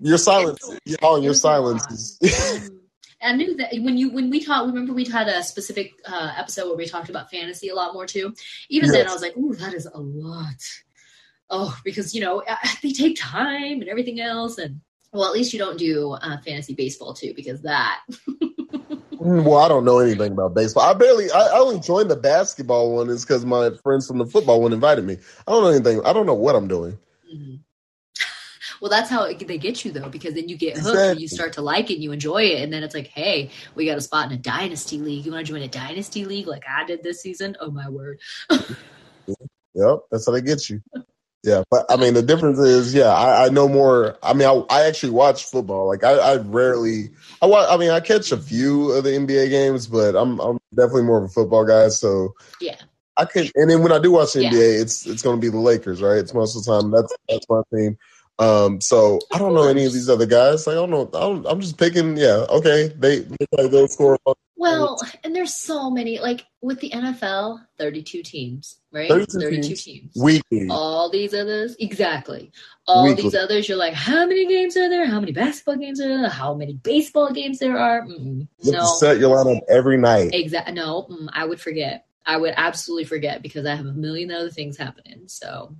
[0.00, 2.78] Your silence, y'all, your silence Mm.
[3.22, 4.66] I knew that when you when we talked.
[4.66, 8.06] Remember we had a specific uh, episode where we talked about fantasy a lot more
[8.06, 8.34] too.
[8.68, 10.62] Even then, I was like, "Ooh, that is a lot."
[11.48, 14.80] Oh, because you know uh, they take time and everything else, and
[15.12, 18.00] well, at least you don't do uh, fantasy baseball too, because that.
[19.24, 20.82] Mm, Well, I don't know anything about baseball.
[20.82, 21.30] I barely.
[21.30, 24.74] I, I only joined the basketball one is because my friends from the football one
[24.74, 25.16] invited me.
[25.46, 26.04] I don't know anything.
[26.04, 26.98] I don't know what I'm doing.
[28.84, 31.26] Well, that's how it, they get you though, because then you get hooked and you
[31.26, 33.96] start to like it and you enjoy it, and then it's like, hey, we got
[33.96, 35.24] a spot in a dynasty league.
[35.24, 37.56] You want to join a dynasty league like I did this season?
[37.60, 38.20] Oh my word!
[39.74, 40.82] Yep, that's how they get you.
[41.42, 44.18] Yeah, but I mean the difference is, yeah, I, I know more.
[44.22, 45.88] I mean, I, I actually watch football.
[45.88, 47.08] Like I, I rarely.
[47.40, 47.66] I watch.
[47.70, 51.24] I mean, I catch a few of the NBA games, but I'm I'm definitely more
[51.24, 51.88] of a football guy.
[51.88, 52.76] So Yeah.
[53.16, 53.50] I could.
[53.54, 54.50] And then when I do watch the Yeah.
[54.50, 56.18] NBA, it's it's going to be the Lakers, right?
[56.18, 57.96] It's most of the time that's that's my team.
[58.38, 60.66] Um, so I don't know any of these other guys.
[60.66, 61.08] Like I don't know.
[61.14, 62.16] I don't, I'm just picking.
[62.16, 62.88] Yeah, okay.
[62.96, 64.18] They they play those score.
[64.56, 69.08] Well, and there's so many like with the NFL, 32 teams, right?
[69.08, 69.82] 32 teams.
[69.84, 70.12] teams.
[70.16, 70.68] weekly.
[70.70, 72.50] All these others, exactly.
[72.86, 73.24] All Weekly.
[73.24, 75.06] these others, you're like, how many games are there?
[75.06, 76.28] How many basketball games are there?
[76.28, 78.02] How many baseball games there are?
[78.02, 78.46] Mm-mm.
[78.62, 80.30] You No, set your lineup every night.
[80.32, 80.74] exactly.
[80.74, 82.06] No, mm, I would forget.
[82.24, 85.24] I would absolutely forget because I have a million other things happening.
[85.26, 85.76] So,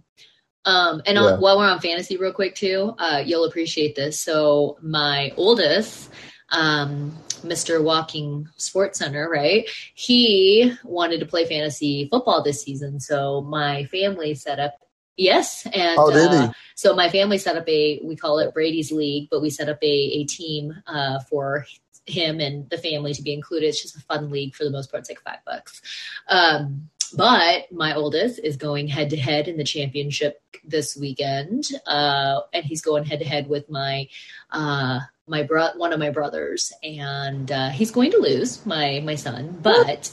[0.65, 1.23] um, and Yeah.
[1.23, 4.19] on, while we're on fantasy, real quick too, uh, you'll appreciate this.
[4.21, 6.11] So, my oldest,
[6.51, 7.83] um, Mr.
[7.83, 9.69] Walking Sports Center, right?
[9.95, 14.75] He wanted to play fantasy football this season, so my family set up.
[15.17, 19.29] Yes, and Oh, uh, so my family set up a we call it Brady's League,
[19.31, 21.67] but we set up a a team uh, for
[22.07, 23.69] him and the family to be included.
[23.69, 25.03] It's just a fun league for the most part.
[25.03, 25.81] It's like five bucks.
[26.29, 32.41] Um, but my oldest is going head to head in the championship this weekend, uh,
[32.53, 34.09] and he's going head to head with my
[34.51, 39.15] uh, my bro- one of my brothers, and uh, he's going to lose my my
[39.15, 39.59] son.
[39.63, 40.11] But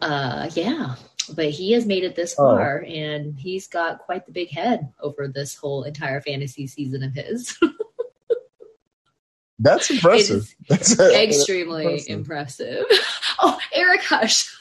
[0.00, 0.96] uh, yeah,
[1.34, 2.56] but he has made it this Oh.
[2.56, 7.12] far, and he's got quite the big head over this whole entire fantasy season of
[7.14, 7.58] his.
[9.58, 10.54] That's impressive.
[10.68, 12.84] That's extremely impressive.
[12.84, 12.84] impressive.
[13.44, 14.56] Oh, Eric Hush.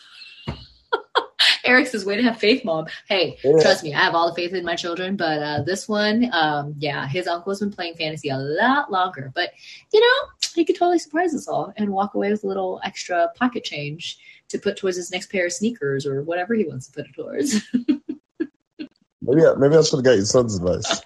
[1.63, 3.61] Eric says, "Way to have faith, mom." Hey, Yeah.
[3.61, 6.75] trust me, I have all the faith in my children, but uh, this one, um,
[6.77, 9.31] yeah, his uncle's been playing fantasy a lot longer.
[9.33, 9.51] But
[9.93, 13.29] you know, he could totally surprise us all and walk away with a little extra
[13.35, 14.17] pocket change
[14.49, 17.15] to put towards his next pair of sneakers or whatever he wants to put it
[17.15, 17.61] towards.
[19.23, 21.01] Maybe I, maybe I should have got your son's advice.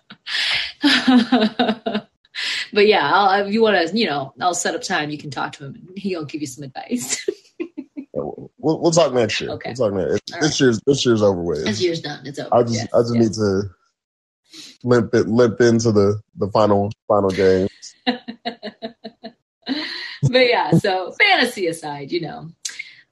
[2.73, 5.09] but yeah, I'll, if you want to, you know, I'll set up time.
[5.09, 7.27] You can talk to him, and he'll give you some advice.
[8.65, 9.51] We'll, we'll talk next year.
[9.51, 9.75] Okay.
[9.77, 10.33] We'll talk next.
[10.33, 11.65] All this year's this year's over with.
[11.65, 12.25] this year's done.
[12.25, 12.49] It's over.
[12.51, 13.23] I just Yes, I just yes.
[13.23, 13.61] need to
[14.83, 17.67] limp it limp into the the final final game.
[18.07, 18.23] but
[20.31, 22.49] yeah, so fantasy aside, you know.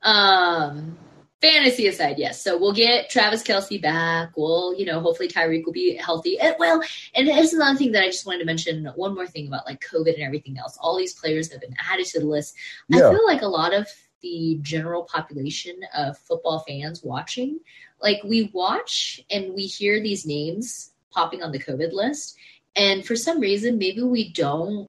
[0.01, 0.97] Um
[1.39, 2.43] fantasy aside, yes.
[2.43, 4.31] So we'll get Travis Kelce back.
[4.35, 6.39] We'll, you know, hopefully Tyreek will be healthy.
[6.39, 6.81] And well,
[7.13, 8.85] and here's another thing that I just wanted to mention.
[8.95, 10.79] One more thing about like COVID and everything else.
[10.81, 12.55] All these players have been added to the list.
[12.91, 13.87] I feel like a lot of
[14.23, 17.59] the general population of football fans watching,
[18.01, 22.35] like we watch and we hear these names popping on the COVID list.
[22.75, 24.87] And for some reason, maybe we don't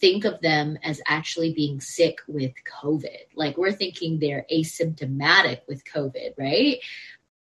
[0.00, 3.26] think of them as actually being sick with COVID.
[3.36, 6.78] Like we're thinking they're asymptomatic with COVID, right?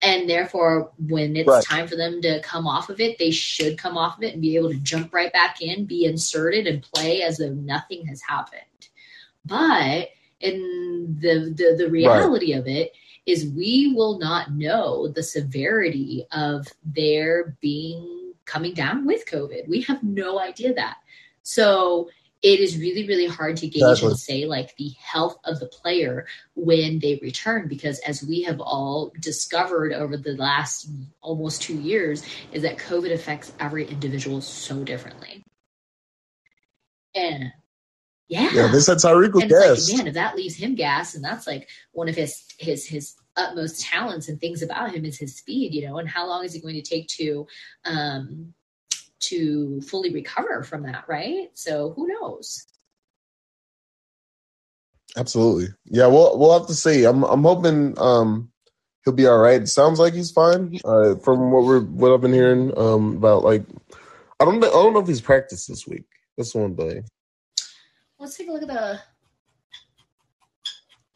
[0.00, 1.64] And therefore, when it's Right.
[1.64, 4.40] time for them to come off of it, they should come off of it and
[4.40, 8.22] be able to jump right back in, be inserted, and play as though nothing has
[8.22, 8.62] happened.
[9.44, 12.92] But in the the, the reality of it
[13.26, 19.68] is we will not know the severity of their being coming down with COVID.
[19.68, 20.96] We have no idea that.
[21.42, 22.08] So
[22.40, 24.08] it is really, really hard to gauge Exactly.
[24.08, 28.60] and say like the health of the player when they return because as we have
[28.60, 30.88] all discovered over the last
[31.20, 35.42] almost two years, is that COVID affects every individual so differently.
[37.14, 37.52] And
[38.28, 38.50] yeah.
[38.52, 39.90] Yeah, they said Tyreek was gassed.
[39.90, 43.14] like, man, if that leaves him gas, and that's like one of his his his
[43.36, 46.52] utmost talents and things about him is his speed, you know, and how long is
[46.52, 47.46] he going to take to
[47.84, 48.52] um
[49.20, 51.48] to fully recover from that, right?
[51.54, 52.66] So who knows?
[55.16, 55.68] Absolutely.
[55.86, 57.04] Yeah, we'll we'll have to see.
[57.04, 58.50] I'm I'm hoping um
[59.04, 59.62] he'll be all right.
[59.62, 60.78] It sounds like he's fine.
[60.84, 63.64] Uh from what we're what I've been hearing um about like
[64.40, 64.62] I don't.
[64.62, 66.04] I don't know if he's practiced this week.
[66.36, 67.04] That's one thing.
[68.18, 69.00] Let's take a look at the.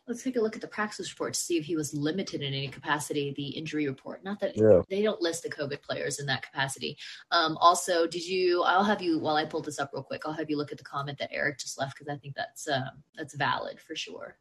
[0.09, 2.49] Let's take a look at the practice report to see if he was limited in
[2.53, 3.33] any capacity.
[3.37, 4.83] The injury report, not that Yeah.
[4.91, 6.99] they don't list the COVID players in that capacity.
[7.31, 8.63] Um, also, did you?
[8.63, 10.23] I'll have you while I pull this up real quick.
[10.27, 12.69] I'll have you look at the comment that Eric just left because I think that's
[12.69, 14.37] um, that's valid for sure.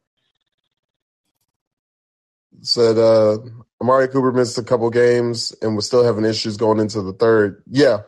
[2.60, 3.38] Said uh,
[3.80, 7.62] Amari Cooper missed a couple games and was still having issues going into the third.
[7.66, 8.02] Yeah,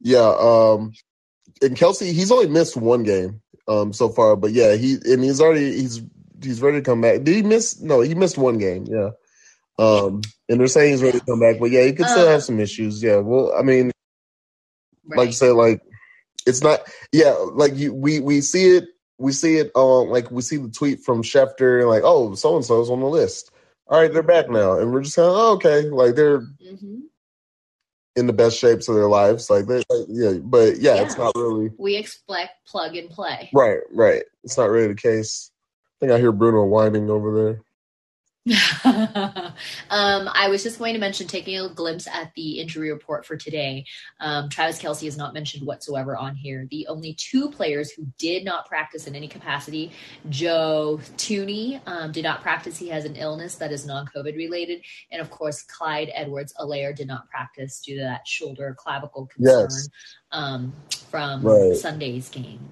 [0.00, 0.34] yeah.
[0.38, 0.92] Um,
[1.62, 5.40] and Kelce, he's only missed one game um so far, but yeah, he and he's
[5.40, 6.02] already he's
[6.42, 7.22] he's ready to come back.
[7.22, 7.80] Did he miss?
[7.80, 8.86] No, he missed one game.
[8.88, 9.10] Yeah.
[9.78, 12.32] Um, and they're saying he's ready to come back, but yeah, he could still Uh,
[12.32, 13.02] have some issues.
[13.02, 13.18] Yeah.
[13.18, 13.92] Well, I mean,
[15.08, 15.18] Right.
[15.18, 15.82] like you said, like
[16.46, 16.80] it's not.
[17.12, 18.84] Yeah, like you, we we see it.
[19.18, 19.72] We see it.
[19.76, 23.06] Um, like we see the tweet from Schefter, like, oh, so and so's on the
[23.06, 23.50] list.
[23.88, 25.82] All right, they're back now, and we're just kind of oh, okay.
[25.88, 27.00] Like they're hmm
[28.18, 29.48] in the best shapes of their lives.
[29.48, 33.48] Like, they like yeah, but yeah, it's not really We expect plug and play.
[33.52, 33.80] right.
[33.92, 34.24] Right.
[34.44, 35.50] It's not really the case.
[36.00, 37.62] I think I hear Bruno whining over there.
[38.84, 43.36] um, I was just going to mention taking a glimpse at the injury report for
[43.36, 43.84] today.
[44.20, 46.66] Um, Travis Kelce is not mentioned whatsoever on here.
[46.70, 49.92] The only two players who did not practice in any capacity,
[50.28, 52.76] Joe Thuney um, did not practice.
[52.78, 57.28] He has an illness that is non-COVID related, and of course Clyde Edwards-Helaire did not
[57.28, 59.88] practice due to that shoulder clavicle concern Yes.
[60.32, 60.72] um,
[61.10, 61.76] from Right.
[61.76, 62.68] Sunday's game.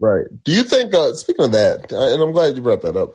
[0.00, 0.26] Right.
[0.44, 0.92] Do you think?
[0.94, 3.14] Uh, speaking of that, and I'm glad you brought that up.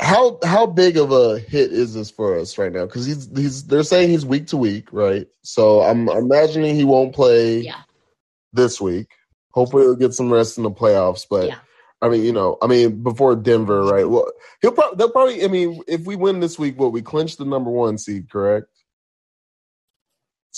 [0.00, 2.86] How how big of a hit is this for us right now?
[2.86, 5.26] Because he's he's they're saying he's week to week, right?
[5.42, 7.82] So I'm imagining he won't play Yeah,
[8.52, 9.08] this week.
[9.50, 11.26] Hopefully he'll get some rest in the playoffs.
[11.28, 11.58] But Yeah.
[12.00, 14.08] I mean, you know, I mean before Denver, right?
[14.08, 14.30] Well,
[14.62, 15.44] he'll probably they'll probably.
[15.44, 18.68] I mean, if we win this week, what we clinch the number one seed, correct?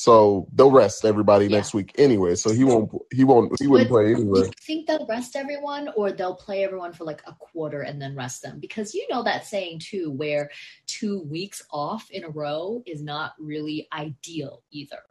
[0.00, 1.58] So they'll rest everybody Yeah.
[1.58, 2.34] next week anyway.
[2.34, 2.90] So he won't.
[3.12, 3.54] He won't.
[3.60, 4.40] He wouldn't play Do anyway.
[4.46, 8.16] you think they'll rest everyone or they'll play everyone for like a quarter and then
[8.16, 8.60] rest them?
[8.60, 10.50] Because you know that saying too, where
[10.86, 15.02] two weeks off in a row is not really ideal either.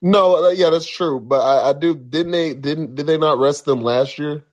[0.00, 1.18] No, uh, yeah, that's true.
[1.18, 1.96] But I, I do.
[1.96, 2.54] Didn't they?
[2.54, 4.44] Didn't did they not rest them last year?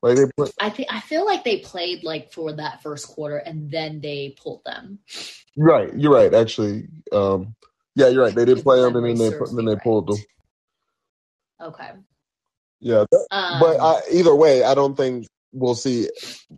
[0.00, 3.36] Like they put I think I feel like they played like for that first quarter
[3.36, 5.00] and then they pulled them.
[5.54, 5.94] right.
[5.94, 6.32] You're right.
[6.32, 7.54] Actually, um,
[7.94, 8.34] yeah, you're right.
[8.34, 10.18] They did If play them and then they then they pulled them.
[11.60, 11.90] Okay.
[12.80, 16.08] Yeah, that- Um, but I, either way, I don't think we'll see.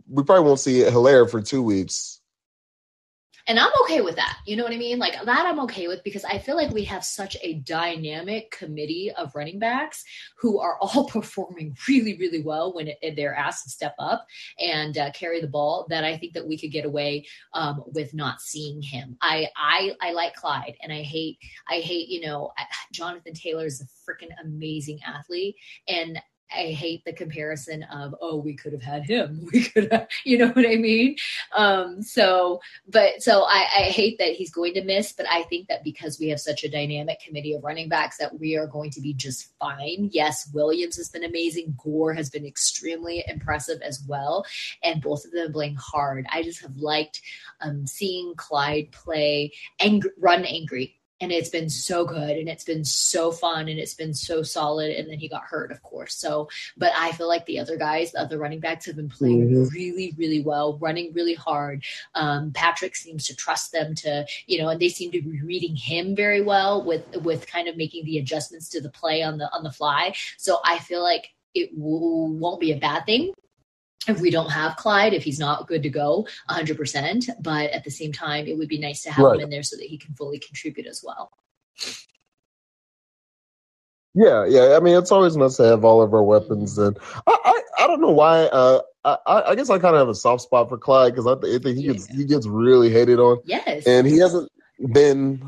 [0.09, 2.12] We probably won't see Helaire for two weeks.
[3.47, 4.37] And I'm okay with that.
[4.45, 4.99] You know what I mean?
[4.99, 9.11] Like that I'm okay with because I feel like we have such a dynamic committee
[9.17, 10.03] of running backs
[10.37, 14.25] who are all performing really, really well when it, they're asked to step up
[14.59, 18.13] and uh, carry the ball that I think that we could get away um, with
[18.13, 19.17] not seeing him.
[19.21, 21.37] I, I, I like Clyde and I hate,
[21.69, 22.53] I hate, you know,
[22.93, 25.55] Jonathan Taylor is a freaking amazing athlete
[25.87, 26.19] and
[26.55, 29.41] I hate the comparison of, oh, we could have had him.
[29.53, 31.15] We could have, you know what I mean?
[31.55, 35.67] Um, so, but so I, I hate that he's going to miss, but I think
[35.67, 38.89] that because we have such a dynamic committee of running backs that we are going
[38.91, 40.09] to be just fine.
[40.11, 41.75] Yes, Williams has been amazing.
[41.83, 44.45] Gore has been extremely impressive as well.
[44.83, 46.25] And both of them playing hard.
[46.31, 47.21] I just have liked
[47.61, 50.99] um, seeing Clyde play and run angry.
[51.23, 54.91] And it's been so good and it's been so fun and it's been so solid.
[54.91, 56.15] And then he got hurt, of course.
[56.15, 59.49] So, but I feel like the other guys, the other running backs have been playing
[59.49, 59.71] Mhm.
[59.71, 61.85] really, really well, running really hard.
[62.13, 65.77] Um, Patrick seems to trust them to, you know, and they seem to be reading
[65.77, 69.49] him very well with with kind of making the adjustments to the play on the
[69.53, 70.13] on the fly.
[70.37, 73.31] So I feel like it w- won't be a bad thing
[74.07, 77.29] if we don't have Clyde, if he's not good to go 100%.
[77.41, 79.35] But at the same time, it would be nice to have Right.
[79.37, 81.31] him in there so that he can fully contribute as well.
[84.15, 84.75] Yeah, yeah.
[84.77, 86.77] I mean, it's always nice to have all of our weapons.
[86.77, 88.43] And I, I, I don't know why.
[88.45, 91.35] Uh, I, I guess I kind of have a soft spot for Clyde because I,
[91.39, 92.15] th- I think he gets Yeah.
[92.17, 93.85] he gets really hated on, Yes.
[93.87, 94.49] and he hasn't
[94.93, 95.41] been,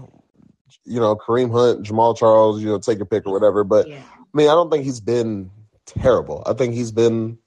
[0.83, 3.63] you know, Kareem Hunt, Jamaal Charles, you know, take a pick or whatever.
[3.63, 4.01] But yeah.
[4.17, 5.51] I mean, I don't think he's been
[5.85, 6.43] terrible.
[6.45, 7.37] I think he's been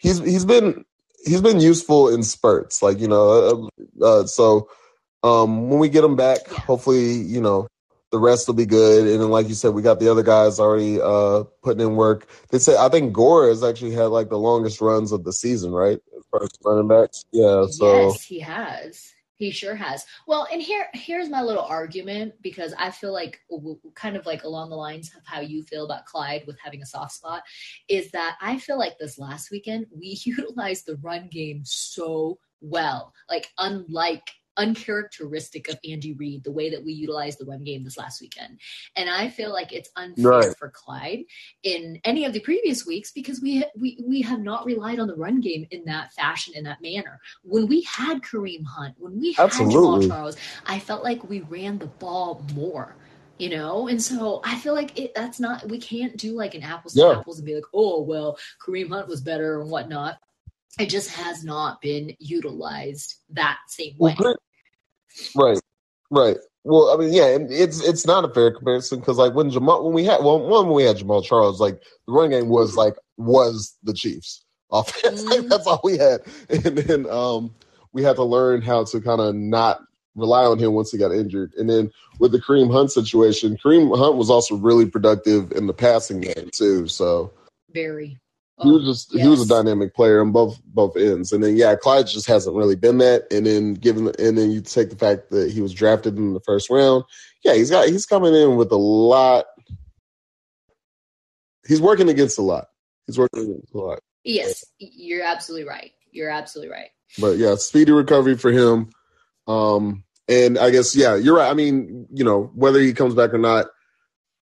[0.00, 0.84] he's he's been
[1.24, 3.70] he's been useful in spurts, like you know.
[4.00, 4.68] Uh, uh, so
[5.22, 7.68] um, when we get him back, hopefully, you know,
[8.10, 9.06] the rest will be good.
[9.06, 12.28] And then, like you said, we got the other guys already uh, putting in work.
[12.50, 15.72] They say I think Gore has actually had like the longest runs of the season,
[15.72, 15.98] right?
[16.16, 17.66] As far as running backs, yeah.
[17.70, 19.12] So yes, he has.
[19.40, 20.04] He sure has.
[20.26, 23.40] Well, and here here's my little argument because I feel like
[23.94, 26.86] kind of like along the lines of how you feel about Clyde with having a
[26.86, 27.42] soft spot
[27.88, 33.14] is that I feel like this last weekend we utilized the run game so well.
[33.30, 34.30] Like unlike
[34.60, 38.60] uncharacteristic of Andy Reid, the way that we utilized the run game this last weekend.
[38.96, 40.56] And I feel like it's unfair Right.
[40.58, 41.24] for Clyde
[41.62, 45.16] in any of the previous weeks because we we we have not relied on the
[45.16, 47.18] run game in that fashion, in that manner.
[47.42, 50.06] When we had Kareem Hunt, when we had Absolutely.
[50.06, 50.36] Jamaal Charles,
[50.66, 52.94] I felt like we ran the ball more.
[53.38, 56.62] You know, and so I feel like it, that's not we can't do like an
[56.62, 60.18] apples to apples and be like, oh well, Kareem Hunt was better and whatnot.
[60.78, 64.14] It just has not been utilized that same way.
[64.18, 64.36] Well.
[65.34, 65.60] Right,
[66.10, 66.36] right.
[66.64, 69.94] Well, I mean, yeah, it's it's not a fair comparison because like when Jamaal when
[69.94, 72.96] we had well one when we had Jamaal Charles, like the running game was like
[73.16, 75.24] was the Chiefs offense.
[75.24, 75.48] Like, Mhm.
[75.48, 77.54] that's all we had, and then um
[77.92, 79.80] we had to learn how to kind of not
[80.16, 81.54] rely on him once he got injured.
[81.56, 85.72] And then with the Kareem Hunt situation, Kareem Hunt was also really productive in the
[85.72, 86.86] passing game too.
[86.88, 87.32] So
[87.72, 88.18] Very.
[88.62, 91.32] He was Oh, just he was a dynamic player on both both ends.
[91.32, 93.32] And then yeah, Clyde just hasn't really been that.
[93.32, 96.40] And then given and then you take the fact that he was drafted in the
[96.40, 97.04] first round,
[97.44, 99.46] yeah, he's got he's coming in with a lot.
[101.66, 102.66] He's working against a lot.
[103.06, 104.00] He's working against a lot.
[104.24, 105.92] Yes, you're absolutely right.
[106.12, 106.90] You're absolutely right.
[107.18, 108.90] But yeah, speedy recovery for him.
[109.46, 111.50] Um, and I guess yeah, you're right.
[111.50, 113.66] I mean, you know, whether he comes back or not,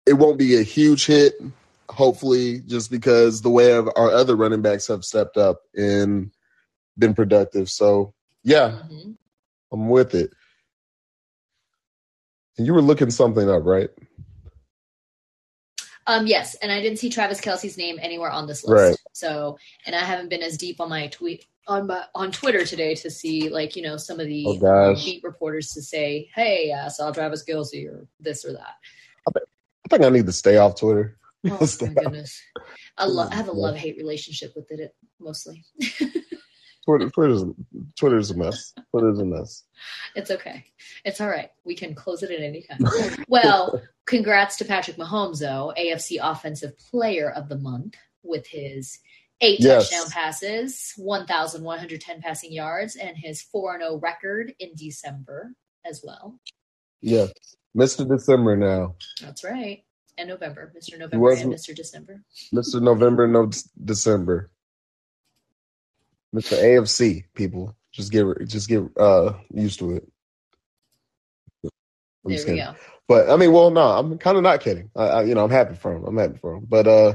[0.06, 1.34] it won't be a huge hit.
[1.90, 6.32] Hopefully, just because the way of our other running backs have stepped up and
[6.98, 7.70] been productive.
[7.70, 8.14] So
[8.44, 9.18] yeah, Mhm.
[9.72, 10.32] I'm with it.
[12.58, 13.90] And you were looking something up, right?
[16.08, 18.84] Um, yes, and I didn't see Travis Kelce's name anywhere on this list.
[18.84, 18.98] Right.
[19.14, 22.94] So, and I haven't been as deep on my tweet on my on Twitter today
[22.94, 26.90] to see like you know some of the Oh, beat reporters to say, "Hey, I
[26.90, 28.76] saw Travis Kelce" or this or that.
[29.28, 29.32] I
[29.90, 31.18] think I need to stay off Twitter.
[31.48, 32.42] Oh my goodness,
[32.98, 35.64] I, lo- I have a love hate relationship with it mostly.
[36.86, 37.44] Twitter, Twitter's
[37.98, 38.74] Twitter's a mess.
[38.92, 39.64] Twitter's a mess.
[40.16, 40.66] It's okay.
[41.04, 41.50] It's all right.
[41.64, 42.80] We can close it at any time.
[43.28, 49.00] well, congrats to Patrick Mahomes, though, AFC Offensive Player of the Month with his
[49.42, 49.90] eight Yes.
[49.90, 55.54] touchdown passes, 1,110 passing yards, and his 4 0 record in December
[55.86, 56.40] as well.
[57.02, 57.28] Yeah,
[57.76, 58.08] Mr.
[58.08, 58.96] December now.
[59.22, 59.84] That's right.
[60.18, 60.94] And November, Mr.
[60.98, 61.76] November and wasn't- Mr.
[61.76, 62.24] December.
[62.54, 62.82] Mr.
[62.82, 63.50] November, no
[63.84, 64.50] December.
[66.34, 66.58] Mr.
[66.62, 70.08] AFC people, just get just get uh used to it.
[71.64, 71.70] I'm
[72.26, 72.66] There just we kidding.
[72.74, 72.76] go.
[73.08, 74.90] But I mean, well, no, I'm kind of not kidding.
[74.96, 76.04] I, I, you know, I'm happy for him.
[76.06, 76.66] I'm happy for him.
[76.68, 77.14] But uh,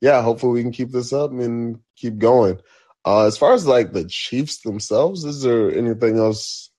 [0.00, 2.60] yeah, hopefully we can keep this up and keep going.
[3.04, 6.70] Uh, as far as like the Chiefs themselves, is there anything else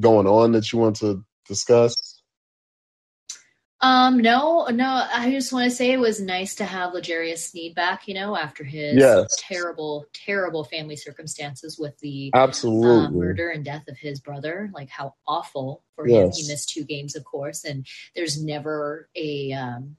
[0.00, 2.05] going on that you want to discuss?
[3.82, 7.74] Um, no, no, I just want to say it was nice to have L'Jarius Sneed
[7.74, 9.36] back, you know, after his Yes.
[9.38, 12.30] terrible, terrible family circumstances with the
[13.06, 14.70] um, murder and death of his brother.
[14.72, 16.30] Like how awful for him.
[16.34, 19.96] He missed two games, of course, and there's never a um,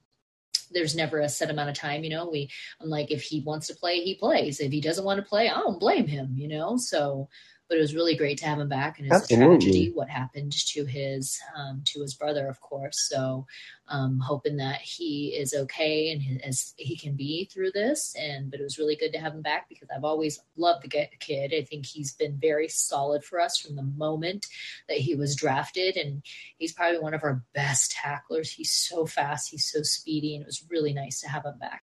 [0.72, 2.02] there's never a set amount of time.
[2.02, 2.50] You know, we
[2.80, 4.58] I'm like if he wants to play, he plays.
[4.58, 6.34] If he doesn't want to play, I don't blame him.
[6.36, 7.28] You know, so.
[7.68, 10.52] But it was really great to have him back, and it's a tragedy what happened
[10.52, 13.08] to his um, to his brother, of course.
[13.08, 13.46] So,
[13.88, 18.14] um, hoping that he is okay and he, as he can be through this.
[18.18, 21.08] And but it was really good to have him back because I've always loved the
[21.20, 21.52] kid.
[21.54, 24.46] I think he's been very solid for us from the moment
[24.88, 26.22] that he was drafted, and
[26.56, 28.50] he's probably one of our best tacklers.
[28.50, 31.82] He's so fast, he's so speedy, and it was really nice to have him back.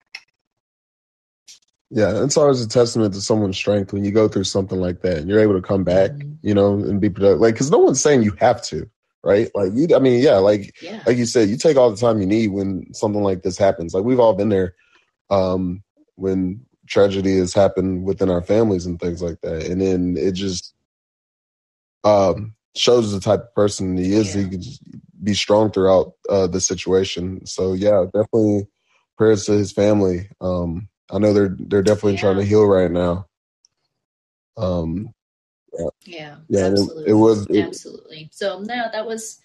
[1.91, 5.17] Yeah, it's always a testament to someone's strength when you go through something like that
[5.17, 6.38] and you're able to come back, Mhm.
[6.41, 7.39] you know, and be productive.
[7.39, 8.89] Like, because no one's saying you have to,
[9.23, 9.49] right?
[9.53, 12.19] Like, you, I mean, yeah, like Yeah, like you said, you take all the time
[12.19, 13.93] you need when something like this happens.
[13.93, 14.73] Like we've all been there
[15.29, 15.83] um,
[16.15, 20.73] when tragedy has happened within our families and things like that, and then it just
[22.03, 24.36] um, shows the type of person he is.
[24.36, 24.43] Yeah.
[24.43, 24.83] He could just
[25.23, 27.45] be strong throughout uh, the situation.
[27.45, 28.67] So yeah, definitely
[29.17, 30.29] prayers to his family.
[30.41, 33.28] Um, I know they're they're definitely trying to heal right now.
[34.58, 35.10] Um,
[36.06, 38.30] yeah, Yeah, and it- absolutely, it was- it- absolutely.
[38.32, 39.39] So no, that was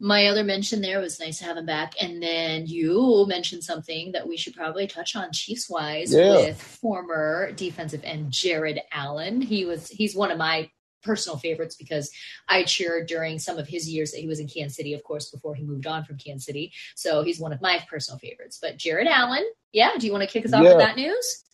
[0.00, 0.80] my other mention.
[0.80, 4.36] There It was nice to have him back, and then you mentioned something that we
[4.36, 6.36] should probably touch on Chiefs wise Yeah.
[6.36, 9.40] with former defensive end Jared Allen.
[9.40, 10.70] He was he's one of my
[11.02, 12.10] personal favorites because
[12.48, 15.30] I cheered during some of his years that he was in Kansas City, of course,
[15.30, 16.72] before he moved on from Kansas City.
[16.94, 18.58] So he's one of my personal favorites.
[18.60, 20.70] But Jared Allen, yeah, do you want to kick us off Yeah.
[20.76, 21.44] with that news?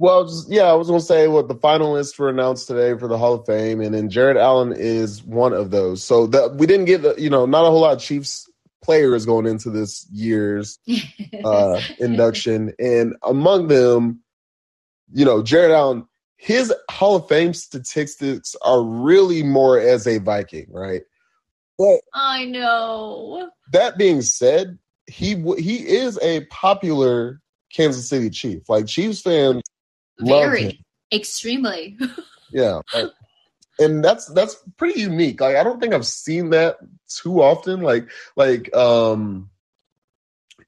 [0.00, 3.08] Well, just, yeah, I was going to say what the finalists were announced today for
[3.08, 6.04] the Hall of Fame, and then Jared Allen is one of those.
[6.04, 8.48] So that we didn't get, the, you know, not a whole lot of Chiefs
[8.80, 10.78] players going into this year's
[11.44, 14.22] uh, induction, and among them,
[15.12, 16.06] you know, Jared Allen,
[16.38, 21.02] his Hall of Fame statistics are really more as a Viking, right?
[21.76, 23.50] But I know.
[23.72, 27.40] that being said, he he is a popular
[27.72, 28.68] Kansas City Chief.
[28.68, 29.62] Like Chiefs fans
[30.18, 30.50] love him.
[30.50, 30.84] Very.
[31.12, 31.98] Extremely.
[32.50, 32.80] Yeah.
[32.94, 33.12] like-
[33.78, 35.40] and that's that's pretty unique.
[35.40, 36.78] Like I don't think I've seen that
[37.08, 37.80] too often.
[37.82, 39.50] Like like um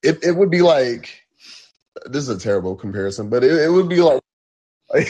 [0.02, 1.22] it it would be like
[2.06, 4.20] this is a terrible comparison, but it, it would be like,
[4.94, 5.08] like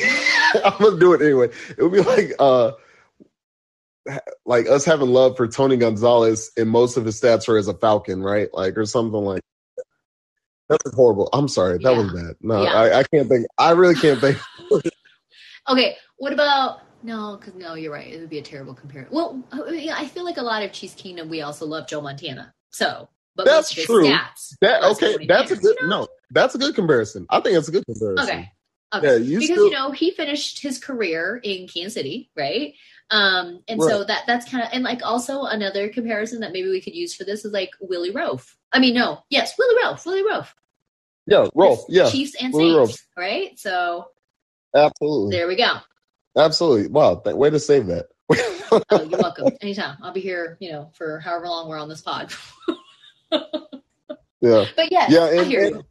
[0.64, 1.50] I'm gonna do it anyway.
[1.76, 2.72] It would be like uh
[4.44, 7.74] like us having love for Tony Gonzalez and most of his stats are as a
[7.74, 8.48] Falcon, right?
[8.52, 9.42] Like or something like
[10.68, 11.28] that's horrible.
[11.32, 12.36] I'm sorry, that was bad.
[12.40, 12.72] No, Yeah.
[12.72, 13.46] I, I can't think.
[13.58, 14.38] I really can't think.
[15.68, 17.36] Okay, what about no?
[17.36, 18.12] Because no, you're right.
[18.12, 19.14] It would be a terrible comparison.
[19.14, 22.52] Well, I, feel like a lot of Chiefs Kingdom, we also love Joe Montana.
[22.70, 24.04] So, but That's most of his true.
[24.06, 25.26] Stats, That okay?
[25.26, 26.00] That's a good you know?
[26.00, 26.08] no.
[26.30, 27.26] That's a good comparison.
[27.30, 28.28] I think that's a good comparison.
[28.28, 28.52] Okay.
[28.92, 29.06] Okay.
[29.06, 32.74] Yeah, you because still you know he finished his career in Kansas City, right?
[33.10, 36.80] Um, and so that that's kind of and like also another comparison that maybe we
[36.80, 38.54] could use for this is like Willie Roaf.
[38.72, 40.48] I mean, no, yes, Willie Roaf, Willie Roaf,
[41.26, 41.84] yeah, Rolf.
[41.88, 43.58] Yeah, Chiefs and Willie Saints, right?
[43.58, 44.06] So
[44.74, 45.78] absolutely, there we go.
[46.36, 46.88] absolutely.
[46.88, 48.06] Wow, th- way to save that.
[48.72, 49.48] Oh, you're welcome.
[49.60, 49.98] Anytime.
[50.02, 52.32] I'll be here, you know, for however long we're on this pod.
[53.32, 55.84] yeah, But yeah, yeah, and, and.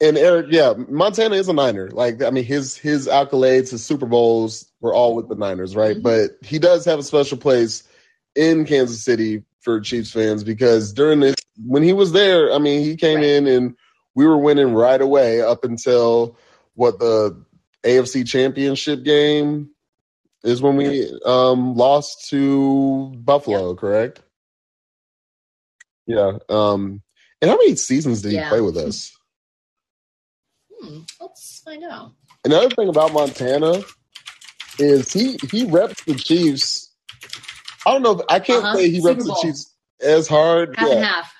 [0.00, 1.88] And Eric, yeah, Montana is a Niner.
[1.90, 5.96] Like, I mean, his his accolades, his Super Bowls were all with the Niners, right?
[5.96, 6.02] Mhm.
[6.02, 7.84] But he does have a special place
[8.34, 12.82] in Kansas City for Chiefs fans because during this, when he was there, I mean,
[12.84, 13.24] he came Right.
[13.26, 13.76] in and
[14.14, 16.36] we were winning right away up until
[16.74, 17.42] what the
[17.84, 19.70] AFC Championship game
[20.42, 24.20] is when we um lost to Buffalo, correct?
[26.06, 26.38] Yeah.
[26.48, 27.02] Um
[27.40, 29.13] and how many seasons did he play with us?
[30.80, 32.12] Hmm, let's find out.
[32.44, 33.82] Another thing about Montana
[34.78, 36.92] is he he reps the Chiefs.
[37.86, 38.12] I don't know.
[38.12, 38.76] If, I can't Uh-huh.
[38.76, 40.74] say he Super reps the Chiefs as hard.
[40.76, 40.94] Half yeah.
[40.96, 41.34] and half.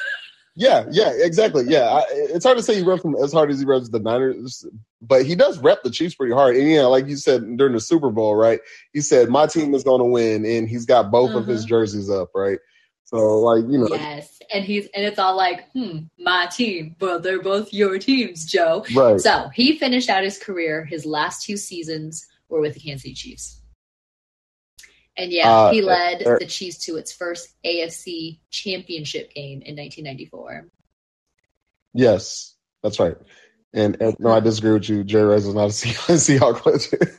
[0.56, 1.64] yeah, yeah, exactly.
[1.66, 4.00] Yeah, I, it's hard to say he reps them as hard as he reps the
[4.00, 4.64] Niners,
[5.02, 6.56] but he does rep the Chiefs pretty hard.
[6.56, 8.60] And yeah, like you said during the Super Bowl, right?
[8.92, 11.68] He said my team is going to win, and he's got both of his Mhm.
[11.68, 12.58] jerseys up, right?
[13.06, 14.32] So like you know, Yes.
[14.52, 16.94] And he's and it's all like, hmm, my team.
[17.00, 18.84] Well, they're both your teams, Joe.
[18.94, 19.20] right?
[19.20, 20.84] So he finished out his career.
[20.84, 23.60] His last two seasons were with the Kansas City Chiefs.
[25.16, 29.74] And yeah, Uh, he led uh, the Chiefs to its first AFC championship game in
[29.76, 30.68] 1994.
[31.94, 33.16] Yes, that's right.
[33.72, 35.04] And, and no, I disagree with you.
[35.04, 37.18] Jerry Rice is not a Sea- Seahawk legend.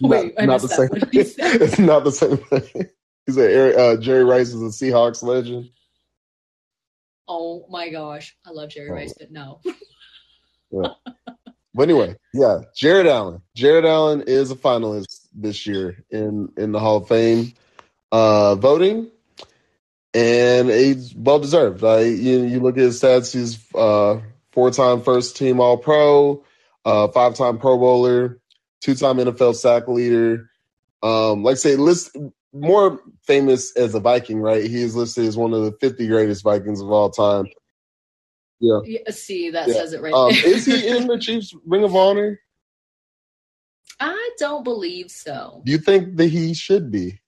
[0.00, 0.86] Wait, I not the same.
[0.88, 0.90] that.
[0.92, 1.52] What did he say?
[1.54, 2.86] it's not the same thing.
[3.26, 5.70] He said uh, Jerry Rice is a Seahawks legend.
[7.26, 8.36] Oh my gosh.
[8.46, 8.94] I love Jerry Oh.
[8.94, 9.60] Rice, but no.
[11.76, 13.42] But anyway, yeah, Jared Allen.
[13.56, 17.52] Jared Allen is a finalist this year in in the Hall of Fame
[18.12, 19.10] uh, voting,
[20.12, 21.82] and he's well deserved.
[21.82, 24.20] Uh, you you look at his stats; he's uh,
[24.52, 26.44] four time first team All Pro,
[26.84, 28.38] uh, five time Pro Bowler,
[28.80, 30.50] two time NFL sack leader.
[31.02, 32.16] Um, like I say, list
[32.54, 34.64] more famous as a Viking, right?
[34.64, 37.46] He is listed as one of the fifty greatest Vikings of all time.
[38.60, 38.78] Yeah.
[38.84, 39.74] Yeah, see, that Yeah.
[39.74, 40.46] says it right Um, there.
[40.54, 42.40] is he in the Chiefs Ring of Honor?
[44.00, 45.62] I don't believe so.
[45.64, 47.20] Do you think that he should be?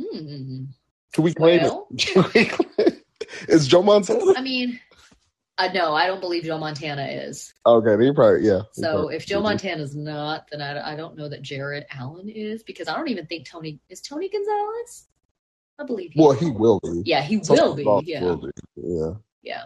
[0.00, 0.64] Hmm.
[1.12, 1.88] Can we claim Well.
[1.90, 1.98] it?
[1.98, 3.02] Can we claim
[3.48, 4.32] Is Joe Montana?
[4.36, 4.78] I mean,
[5.68, 7.52] uh, no, I don't believe Joe Montana is.
[7.66, 8.62] Okay, then he probably yeah.
[8.72, 12.62] So probably- if Joe Montana's not, then I, I don't know that Jared Allen is
[12.62, 15.06] because I don't even think Tony is Tony Gonzalez.
[15.78, 16.12] I believe.
[16.14, 17.02] well, he will be.
[17.06, 17.84] Yeah, he will be.
[18.04, 18.50] Yeah, will be.
[18.76, 19.12] Yeah.
[19.42, 19.64] yeah.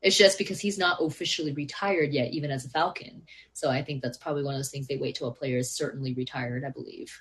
[0.00, 3.22] It's just because he's not officially retired yet, even as a Falcon.
[3.52, 5.70] So I think that's probably one of those things they wait till a player is
[5.72, 6.62] certainly retired.
[6.64, 7.20] I believe.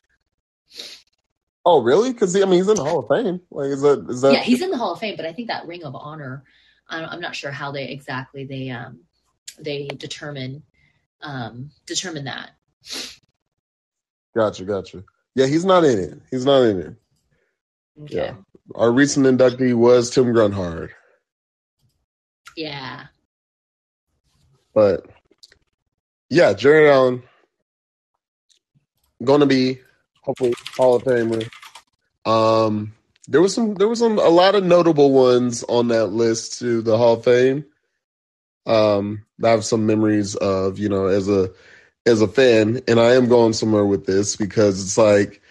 [1.65, 2.11] Oh, really?
[2.11, 3.39] Because I mean, he's in the Hall of Fame.
[3.49, 4.33] Like, is that is that?
[4.33, 6.43] yeah, he's in the Hall of Fame, but I think that Ring of Honor,
[6.89, 8.99] I'm, I'm not sure how they exactly they um
[9.59, 10.63] they determine
[11.21, 12.51] um determine that.
[14.35, 15.03] Gotcha, gotcha.
[15.35, 16.19] Yeah, he's not in it.
[16.31, 16.95] He's not in it.
[18.03, 18.15] Okay.
[18.15, 18.35] Yeah.
[18.75, 20.91] Our recent inductee was Tim Grunhard,
[22.55, 23.07] Yeah.
[24.73, 25.05] but
[26.29, 27.23] yeah, Jared Allen
[29.23, 29.79] going to be
[30.21, 31.47] hopefully Hall of Famer.
[32.25, 32.93] Um,
[33.27, 36.81] there was some, there was some, a lot of notable ones on that list to
[36.81, 37.65] the Hall of Fame.
[38.65, 41.51] Um, I have some memories of, you know, as a,
[42.05, 45.41] as a fan, and I am going somewhere with this because it's like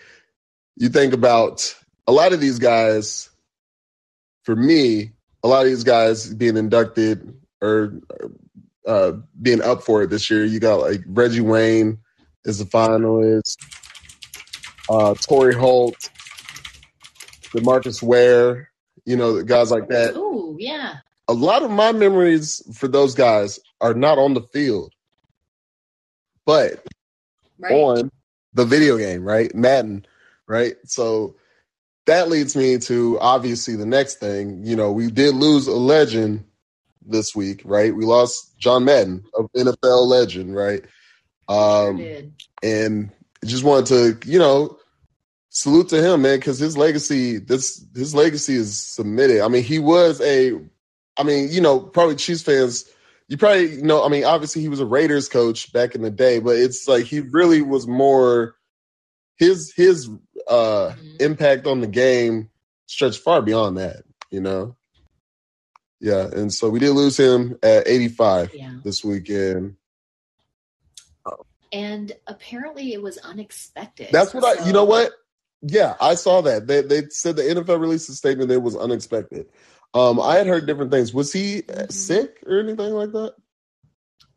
[0.76, 1.74] you think about
[2.06, 3.30] a lot of these guys.
[4.44, 5.12] For me,
[5.42, 8.00] a lot of these guys being inducted or
[8.86, 10.44] uh, being up for it this year.
[10.44, 11.98] You got like Reggie Wayne
[12.44, 13.56] is the finalist,
[14.90, 16.10] uh, Torry Holt,
[17.52, 18.68] Demarcus Ware,
[19.04, 20.12] you know, guys like that.
[20.16, 20.96] Oh, yeah.
[21.28, 24.92] A lot of my memories for those guys are not on the field,
[26.46, 26.84] but
[27.58, 27.72] Right.
[27.72, 28.10] on
[28.54, 29.54] the video game, right?
[29.54, 30.04] Madden,
[30.48, 30.74] right?
[30.84, 31.36] So
[32.06, 34.64] that leads me to obviously the next thing.
[34.64, 36.44] You know, we did lose a legend
[37.06, 37.94] this week, right?
[37.94, 40.82] We lost John Madden, an NFL legend, right?
[41.50, 42.32] Sure Um, did.
[42.62, 43.10] and
[43.44, 43.86] just wanted
[44.22, 44.76] to, you know,
[45.54, 49.42] salute to him, man, because his legacy, this his legacy is submitted.
[49.42, 50.58] I mean, he was a,
[51.16, 52.86] I mean, you know, probably Chiefs fans,
[53.28, 54.04] you probably know.
[54.04, 57.04] I mean, obviously he was a Raiders coach back in the day, but it's like
[57.04, 58.56] he really was more
[59.36, 60.08] his his
[60.48, 61.20] uh Mhm.
[61.20, 62.50] impact on the game
[62.86, 64.76] stretched far beyond that, you know.
[66.00, 68.78] Yeah, and so we did lose him at 85 Yeah.
[68.84, 69.76] this weekend.
[71.72, 74.08] And apparently it was unexpected.
[74.12, 74.66] That's what I.
[74.66, 75.10] You know what?
[75.62, 76.66] Yeah, I saw that.
[76.66, 79.46] They they said the NFL released a statement that it was unexpected.
[79.94, 81.14] Um, I had heard different things.
[81.14, 81.92] Was he uh, Mhm.
[81.92, 83.34] sick or anything like that?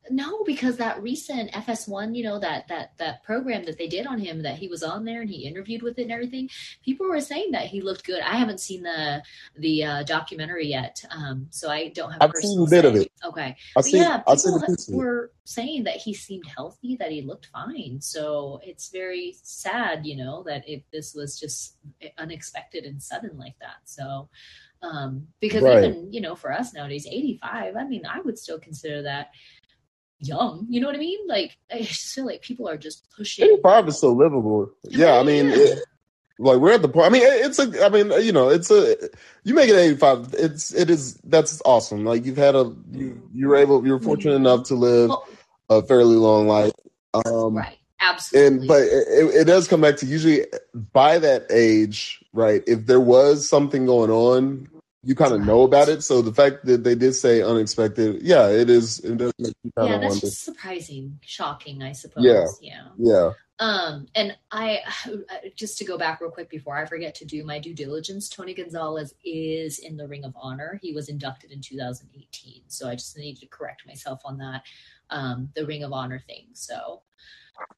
[0.09, 4.19] No, because that recent FS1, you know, that that that program that they did on
[4.19, 6.49] him, that he was on there and he interviewed with it and everything.
[6.83, 8.21] People were saying that he looked good.
[8.21, 9.23] I haven't seen the
[9.57, 12.21] the uh, documentary yet, um, so I don't have.
[12.21, 13.11] I've seen a bit of it.
[13.23, 13.97] Okay, I but see.
[13.97, 17.21] yeah, I see people the piece of were saying that he seemed healthy, that he
[17.21, 17.99] looked fine.
[18.01, 21.77] So it's very sad, you know, that if this was just
[22.17, 23.77] unexpected and sudden like that.
[23.85, 24.29] So.
[24.81, 25.83] Um, because Right.
[25.83, 29.31] even you know for us nowadays 85 i mean i would still consider that
[30.19, 30.65] young.
[30.69, 31.19] You know what I mean?
[31.27, 33.45] Like I just feel like people are just pushing.
[33.45, 34.71] 85 is so livable.
[34.83, 35.79] Yeah, I mean, it,
[36.39, 37.07] like we're at the point.
[37.07, 37.85] I mean, it- it's a.
[37.85, 38.95] I mean, you know, it's a.
[39.43, 40.35] You make it 85.
[40.37, 42.03] It's it is that's awesome.
[42.05, 45.27] Like you've had a you you were able you're fortunate enough to live Well,
[45.69, 46.73] a fairly long life.
[47.25, 47.77] Um, right.
[48.01, 48.47] Absolutely.
[48.59, 50.45] and but it, it does come back to usually
[50.91, 52.61] by that age, right?
[52.67, 54.67] If there was something going on,
[55.05, 56.01] you kind of know about it.
[56.03, 58.99] So the fact that they did say unexpected, yeah, it is.
[58.99, 60.25] It does make you kind yeah, of that's wonder.
[60.25, 62.25] just surprising, shocking, I suppose.
[62.25, 62.45] Yeah.
[62.59, 62.87] Yeah.
[62.97, 64.79] Yeah, Um, and I
[65.55, 68.55] just to go back real quick before I forget to do my due diligence, Tony
[68.55, 70.79] Gonzalez is in the Ring of Honor.
[70.81, 74.63] He was inducted in 2018, so I just need to correct myself on that.
[75.11, 76.47] Um, the Ring of Honor thing.
[76.53, 77.03] So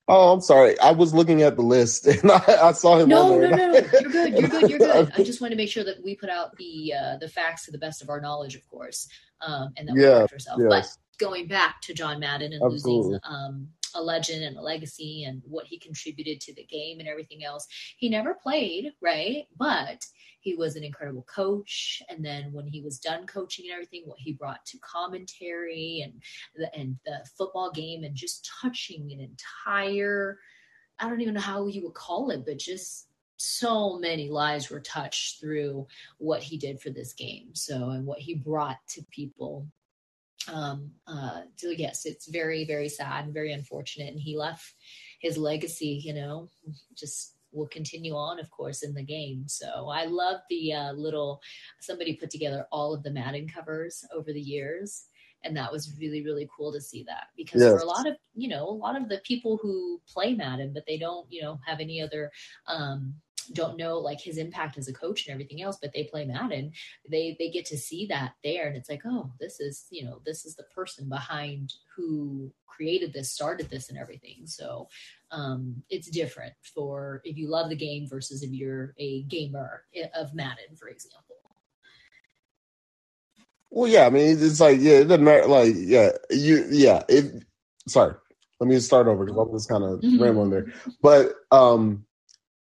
[0.08, 0.80] Oh, I'm sorry.
[0.80, 3.10] I was looking at the list and I, I saw him.
[3.10, 5.12] no, no, no, no, you're good, you're good, you're good.
[5.16, 7.72] I just want to make sure that we put out the uh, the facts to
[7.72, 9.08] the best of our knowledge, of course,
[9.42, 10.64] um, and that we Yeah, correct ourselves.
[10.68, 13.04] But going back to John Madden and Absolutely.
[13.04, 13.68] losing um,
[13.98, 17.68] a legend and a legacy and what he contributed to the game and everything else,
[17.98, 19.46] he never played, right?
[19.58, 20.06] But
[20.40, 22.02] he was an incredible coach.
[22.10, 26.22] And then when he was done coaching and everything, what he brought to commentary and
[26.56, 30.40] the, and the football game and just touching an entire,
[31.00, 34.80] I don't even know how you would call it, but just so many lives were
[34.80, 35.88] touched through
[36.18, 37.50] what he did for this game.
[37.54, 39.68] So, and what he brought to people.
[40.52, 44.12] Um, uh, so yes, it's very, very sad and very unfortunate.
[44.12, 44.76] And he left
[45.20, 46.50] his legacy, you know,
[46.96, 49.48] just will continue on, of course, in the game.
[49.48, 51.42] So I love the uh, little,
[51.80, 55.06] somebody put together all of the Madden covers over the years.
[55.44, 57.84] And that was really, really cool to see that because for Yes.
[57.84, 60.98] a lot of, you know, a lot of the people who play Madden, but they
[60.98, 62.32] don't, you know, have any other,
[62.68, 63.14] um,
[63.54, 66.72] don't know like his impact as a coach and everything else, but they play Madden,
[67.10, 70.22] they they get to see that there, and it's like, oh, this is you know
[70.26, 74.46] this is the person behind who created this, started this, and everything.
[74.46, 74.88] So
[75.32, 79.84] um, it's different for if you love the game versus if you're a gamer
[80.16, 81.36] of Madden, for example.
[83.70, 84.06] Well, yeah.
[84.06, 85.48] I mean, it's like yeah, it doesn't matter.
[85.48, 87.04] Like yeah, you yeah.
[87.10, 87.44] It.
[87.88, 88.14] Sorry,
[88.60, 90.20] let me start over because I'm just kind of Mhm.
[90.20, 90.74] rambling there.
[91.02, 92.06] But um,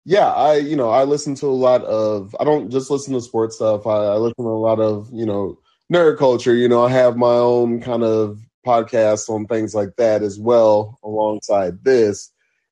[0.06, 2.36] yeah, I you know I listen to a lot of.
[2.40, 3.86] I don't just listen to sports stuff.
[3.86, 5.60] I, I listen to a lot of you know
[5.92, 6.56] nerd culture.
[6.56, 11.00] You know, I have my own kind of podcast on things like that as well
[11.04, 12.32] alongside this,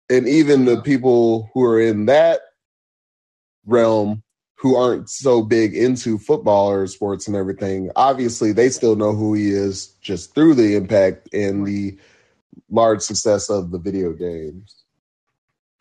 [0.09, 2.41] and even the people who are in that
[3.65, 4.23] realm
[4.55, 9.33] who aren't so big into football or sports and everything, obviously they still know who
[9.33, 11.97] he is just through the impact and the
[12.69, 14.83] large success of the video games.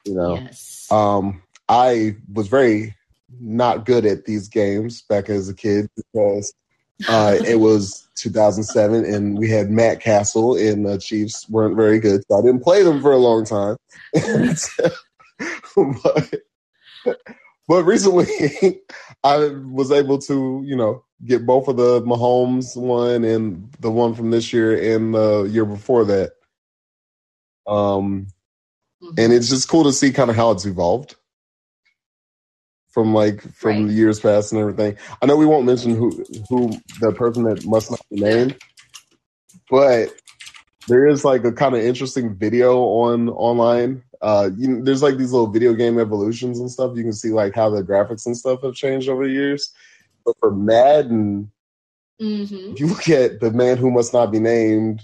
[0.05, 0.78] You know, Yes.
[0.91, 2.95] Um, I was very
[3.41, 6.53] not good at these games back as a kid because
[7.09, 12.23] uh, it was 2007 and we had Matt Cassel and the Chiefs weren't very good.
[12.29, 13.77] So I didn't play them for a long time.
[15.77, 16.35] but,
[17.69, 18.27] but recently
[19.25, 24.15] I was able to, you know, get both of the Mahomes one and the one
[24.15, 26.33] from this year and the year before that.
[27.67, 28.29] Um,
[29.03, 29.19] Mhm.
[29.19, 31.15] and it's just cool to see kind of how it's evolved
[32.91, 33.87] from like from Right.
[33.89, 34.97] the years past and everything.
[35.23, 36.11] I know we won't mention who
[36.49, 36.71] who
[37.01, 38.57] the person that must not be named,
[39.71, 40.13] but
[40.89, 44.03] there is like a kind of interesting video on online.
[44.21, 46.97] Uh, you, there's like these little video game evolutions and stuff.
[46.97, 49.71] You can see like how the graphics and stuff have changed over the years.
[50.25, 51.53] But for Madden,
[52.21, 52.79] Mhm.
[52.81, 55.03] you look at the man who must not be named,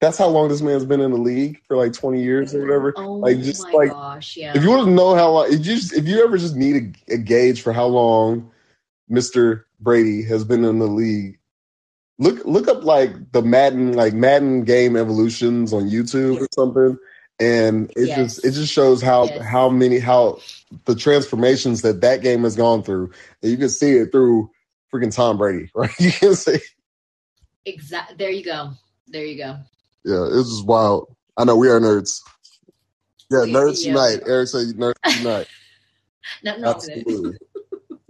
[0.00, 2.94] that's how long this man's been in the league for like 20 years or whatever.
[2.96, 4.52] Oh like just my like gosh, yeah.
[4.56, 6.94] if you want to know how long, if you just, if you ever just need
[7.08, 8.50] a, a gauge for how long
[9.10, 9.64] Mr.
[9.80, 11.38] Brady has been in the league,
[12.18, 16.96] look look up like the Madden like Madden game evolutions on YouTube or something,
[17.40, 18.16] and it Yes.
[18.36, 19.42] just it just shows how Yes.
[19.44, 20.38] how many how
[20.84, 23.10] the transformations that that game has gone through,
[23.42, 24.50] and you can see it through
[24.92, 25.90] freaking Tom Brady, right?
[25.98, 26.58] You can see,
[27.64, 28.16] Exactly.
[28.16, 28.70] There you go.
[29.08, 29.56] There you go.
[30.04, 31.14] Yeah, it's just wild.
[31.36, 32.20] I know we are nerds.
[33.30, 34.20] Yeah, nerds yeah, unite.
[34.26, 35.48] Eric said nerds unite.
[36.42, 36.98] Nothing wrong with it.
[37.06, 37.38] Absolutely.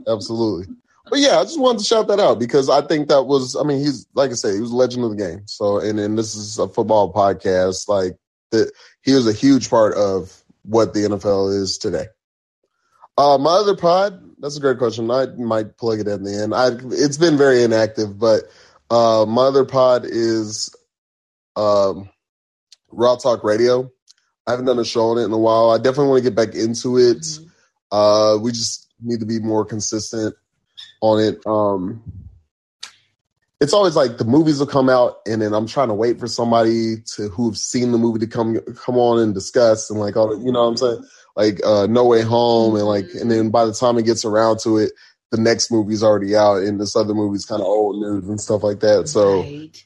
[0.07, 0.75] Absolutely.
[1.11, 3.63] But yeah, I just wanted to shout that out because I think that was I
[3.63, 5.43] mean, he's like I said, he was a legend of the game.
[5.47, 8.17] So and and this is a football podcast, like
[8.51, 8.71] that
[9.03, 12.07] he was a huge part of what the NFL is today.
[13.17, 15.11] Uh my other pod, that's a great question.
[15.11, 16.55] I might plug it in the end.
[16.55, 18.45] I it's been very inactive, but
[18.91, 20.75] uh my other pod is
[21.59, 22.09] um
[22.91, 23.91] Raw Talk Radio.
[24.47, 25.71] I haven't done a show on it in a while.
[25.71, 27.19] I definitely want to get back into it.
[27.19, 27.51] Mhm.
[27.91, 30.35] Uh, we just need to be more consistent
[31.03, 31.47] on it.
[31.47, 32.03] Um,
[33.61, 36.29] it's always like the movies will come out, and then I'm trying to wait for
[36.29, 40.29] somebody to who've seen the movie to come come on and discuss, and like all
[40.29, 41.05] the, you know what I'm saying,
[41.37, 44.61] like uh, No Way Home, and like, and then by the time it gets around
[44.61, 44.93] to it,
[45.31, 48.63] the next movie's already out, and this other movie's kind of old news and stuff
[48.63, 49.09] like that.
[49.09, 49.85] So Right.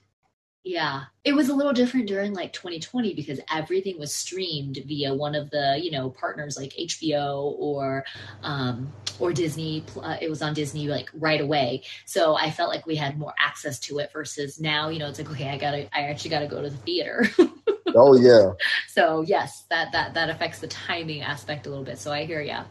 [0.64, 1.04] Yeah.
[1.24, 5.50] It was a little different during like 2020 because everything was streamed via one of
[5.50, 8.04] the, you know, partners like HBO or
[8.42, 9.84] um or Disney.
[10.00, 11.82] Uh, it was on Disney like right away.
[12.06, 15.18] So I felt like we had more access to it versus now, you know, it's
[15.18, 17.28] like okay, I got to I actually got to go to the theater.
[17.96, 18.52] oh yeah,
[18.88, 21.98] so, yes, that that that affects the timing aspect a little bit.
[21.98, 22.64] So I hear ya.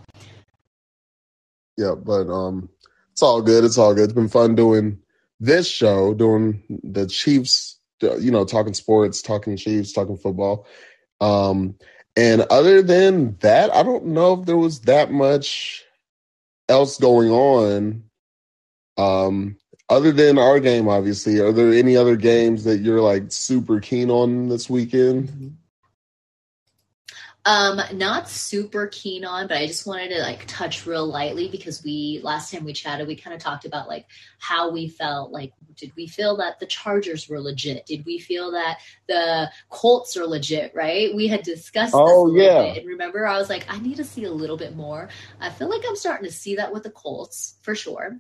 [1.78, 2.70] yeah, but um,
[3.12, 3.64] it's all good.
[3.64, 4.06] It's all good.
[4.06, 5.00] It's been fun doing
[5.39, 10.66] this show, doing the Chiefs, you know, talking sports, talking Chiefs, talking football.
[11.20, 11.76] Um,
[12.16, 15.86] and other than that, I don't know if there was that much
[16.68, 18.04] else going on.
[18.97, 19.58] Um,
[19.89, 24.10] other than our game, obviously, are there any other games that you're like super keen
[24.10, 25.58] on this weekend?
[27.44, 31.84] Um, not super keen on, but I just wanted to like touch real lightly because
[31.84, 34.06] we last time we chatted, we kind of talked about like
[34.38, 35.32] how we felt.
[35.32, 37.88] Like, did we feel that the Chargers were legit?
[37.88, 38.78] Did we feel that
[39.08, 40.74] the Colts are legit?
[40.76, 41.16] Right?
[41.16, 41.96] We had discussed.
[41.96, 42.62] Oh, this a yeah.
[42.62, 42.78] Bit.
[42.78, 45.10] And remember, I was like, I need to see a little bit more.
[45.39, 48.20] I feel like I'm starting to see that with the Colts for sure.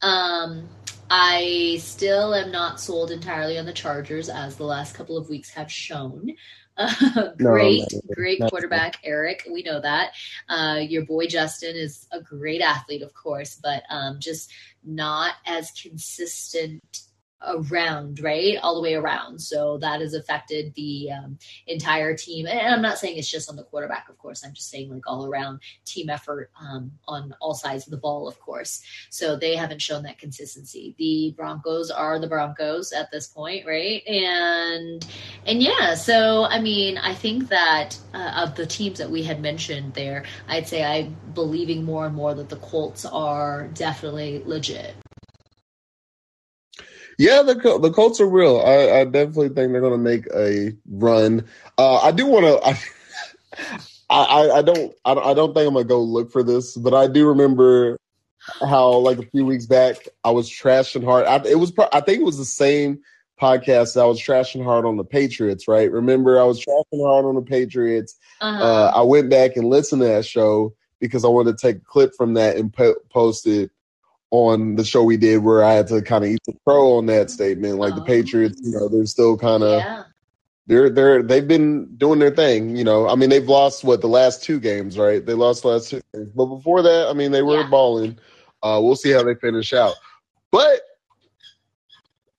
[0.00, 0.68] Um,
[1.10, 5.50] I still am not sold entirely on the Chargers, as the last couple of weeks
[5.50, 6.36] have shown.
[7.16, 9.46] Uh, great, no, great quarterback, Eric.
[9.50, 10.12] We know that.
[10.48, 14.50] Uh, your boy Justin is a great athlete, of course, but um, just
[14.84, 17.02] not as consistent
[17.46, 18.56] around, right?
[18.62, 19.40] All the way around.
[19.40, 22.46] So that has affected the um, entire team.
[22.46, 24.44] And I'm not saying it's just on the quarterback, of course.
[24.44, 28.28] I'm just saying like all around team effort um, on all sides of the ball,
[28.28, 28.82] of course.
[29.10, 30.94] So they haven't shown that consistency.
[30.98, 34.06] The Broncos are the Broncos at this point, right?
[34.06, 35.06] And
[35.46, 39.40] and yeah, so I mean, I think that uh, of the teams that we had
[39.40, 44.94] mentioned there, I'd say I'm believing more and more that the Colts are definitely legit.
[47.18, 48.60] Yeah, the the Colts are real.
[48.60, 51.46] I, I definitely think they're going to make a run.
[51.76, 52.78] Uh, I do want to.
[54.10, 56.76] I, I I don't I don't I don't think I'm gonna go look for this,
[56.76, 57.98] but I do remember
[58.60, 61.26] how like a few weeks back I was trashing hard.
[61.26, 63.00] I, it was pro- I think it was the same
[63.40, 65.68] podcast that I was trashing hard on the Patriots.
[65.68, 65.90] Right?
[65.90, 68.16] Remember I was trashing hard on the Patriots.
[68.40, 68.62] Uh-huh.
[68.62, 71.84] Uh, I went back and listened to that show because I wanted to take a
[71.84, 73.70] clip from that and po- post it
[74.30, 77.06] on the show we did where I had to kind of eat the pro on
[77.06, 77.78] that statement.
[77.78, 78.04] Like the Oh.
[78.04, 80.04] Patriots, you know, they're still kind of yeah.
[80.66, 82.76] they're they're they've been doing their thing.
[82.76, 85.24] You know, I mean they've lost what the last two games, right?
[85.24, 87.68] They lost the last two games, but before that, I mean they were Yeah.
[87.70, 88.18] balling.
[88.62, 89.94] Uh, we'll see how they finish out.
[90.52, 90.80] But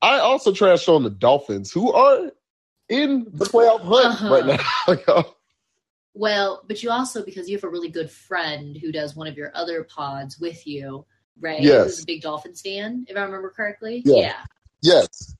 [0.01, 2.31] I also trashed on the Dolphins, who are
[2.89, 4.29] in the playoff hunt Uh-huh.
[4.87, 5.25] right now.
[6.13, 9.37] Well, but you also because you have a really good friend who does one of
[9.37, 11.05] your other pods with you,
[11.41, 11.61] right?
[11.61, 12.05] Yes.
[12.05, 14.01] Big Dolphins fan, if I remember correctly.
[14.05, 14.15] Yeah.
[14.15, 14.35] Yeah.
[14.81, 15.35] Yes.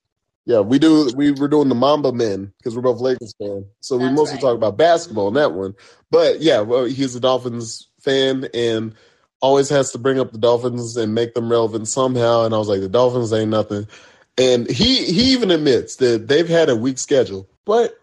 [0.45, 1.09] Yeah, we do.
[1.15, 4.41] We were doing the Mamba Men because we're both Lakers fans, so we mostly right.
[4.41, 5.75] talk about basketball in that one.
[6.09, 8.95] But yeah, well, he's a Dolphins fan and
[9.39, 12.43] always has to bring up the Dolphins and make them relevant somehow.
[12.45, 13.87] And I was like, the Dolphins ain't nothing.
[14.37, 17.93] And he he even admits that they've had a weak schedule, but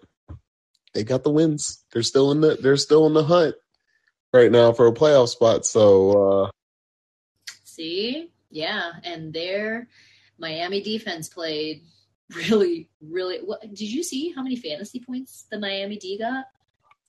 [0.95, 1.83] they got the wins.
[1.93, 3.57] They're still in the they're still in the hunt
[4.33, 5.67] right now for a playoff spot.
[5.67, 6.11] So
[6.45, 6.51] uh,
[7.79, 9.87] See, yeah, and their
[10.37, 11.83] Miami defense played
[12.35, 13.39] really, really.
[13.39, 14.33] What did you see?
[14.35, 16.47] How many fantasy points the Miami D got?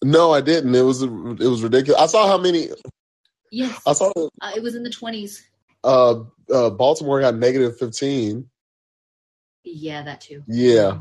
[0.03, 0.73] no, I didn't.
[0.75, 1.99] It was it was ridiculous.
[1.99, 2.69] I saw how many.
[3.51, 4.11] Yes, I saw
[4.41, 5.43] uh, it was in the twenties.
[5.83, 6.19] uh,
[6.53, 8.47] uh, Baltimore got negative fifteen.
[9.63, 10.43] Yeah, that too.
[10.47, 10.99] Yeah,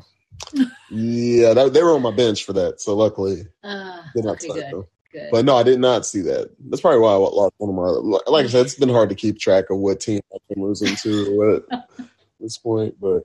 [0.91, 2.81] yeah, that, they were on my bench for that.
[2.81, 4.87] So luckily, Uh, okay, good, them.
[5.19, 5.31] Good.
[5.31, 6.51] But no, I did not see that.
[6.61, 8.21] That's probably why I lost one of my.
[8.31, 10.97] Like I said, it's been hard to keep track of what team I've been losing
[10.97, 12.07] to at
[12.41, 12.97] this point.
[13.01, 13.25] But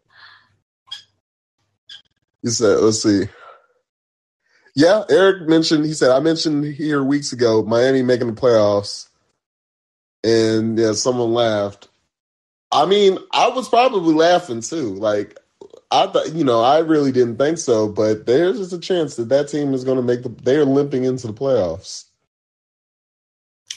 [2.41, 3.25] you said, let's see.
[4.75, 5.85] Yeah, Eric mentioned.
[5.85, 9.07] He said I mentioned here weeks ago Miami making the playoffs,
[10.23, 11.89] and yeah, someone laughed.
[12.71, 14.95] I mean, I was probably laughing too.
[14.95, 15.37] Like
[15.93, 19.29] I thought, you know, I really didn't think so, but there's just a chance that
[19.29, 20.29] that team is going to make the.
[20.29, 22.05] They're limping into the playoffs.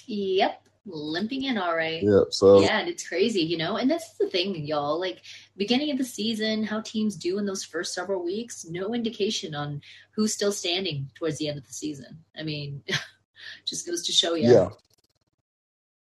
[0.07, 2.03] Yep, limping in all right.
[2.03, 2.29] Yep.
[2.31, 3.77] So Yeah, and it's crazy, you know.
[3.77, 4.99] And that's the thing, y'all.
[4.99, 5.23] Like
[5.59, 9.83] beginning of the season, how teams do in those first several weeks, no indication on
[10.15, 12.25] who's still standing towards the end of the season.
[12.39, 12.83] I mean,
[13.67, 14.51] just goes to show you.
[14.51, 14.69] yeah.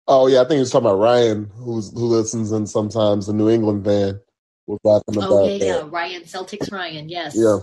[0.06, 3.34] Oh yeah, I think he was talking about Ryan, who's who listens in sometimes, a
[3.34, 4.20] New England fan,
[4.68, 5.66] was laughing about Oh yeah, that.
[5.66, 5.90] yeah.
[5.90, 7.36] Ryan Celtics Ryan, yes.
[7.38, 7.60] Yeah.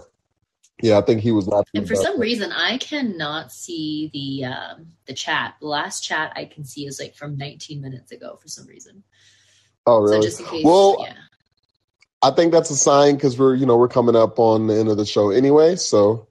[0.82, 1.68] Yeah, I think he was laughing.
[1.74, 2.22] And for some that.
[2.22, 5.57] reason, I cannot see the um, the chat.
[5.61, 9.03] The last chat I can see is like from 19 minutes ago for some reason.
[9.86, 10.22] Oh So really?
[10.22, 11.12] just in case, Well, yeah.
[12.22, 14.88] I think that's a sign because we're you know we're coming up on the end
[14.88, 16.28] of the show anyway, so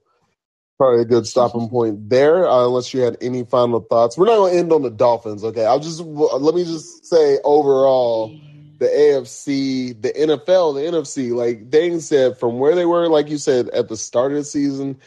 [0.78, 2.48] probably a good stopping point there.
[2.48, 5.44] Uh, unless you had any final thoughts, we're not going to end on the Dolphins.
[5.44, 8.36] Okay, I'll just let me just say overall.
[8.80, 13.38] The AFC, the NFL, the NFC, like Dane said, from where they were, like you
[13.38, 14.98] said, at the start of the season,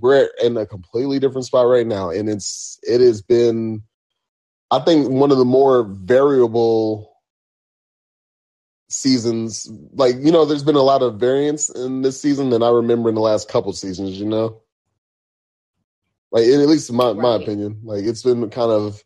[0.00, 2.10] we're in a completely different spot right now.
[2.10, 3.82] And it's it has been
[4.70, 7.14] I think one of the more variable
[8.88, 9.70] seasons.
[9.92, 13.10] Like, you know, there's been a lot of variance in this season than I remember
[13.10, 14.62] in the last couple seasons, you know?
[16.30, 17.80] Like at least in my, my opinion.
[17.84, 19.04] Like it's been kind of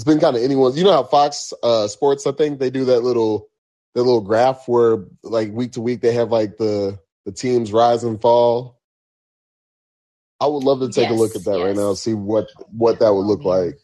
[0.00, 0.78] it's been kind of anyone's.
[0.78, 3.50] You know how Fox uh, Sports, I think they do that little
[3.94, 8.02] that little graph where like week to week they have like the the teams rise
[8.02, 8.80] and fall.
[10.40, 13.12] I would love to take a look at that right now, see what what that
[13.12, 13.78] would look like.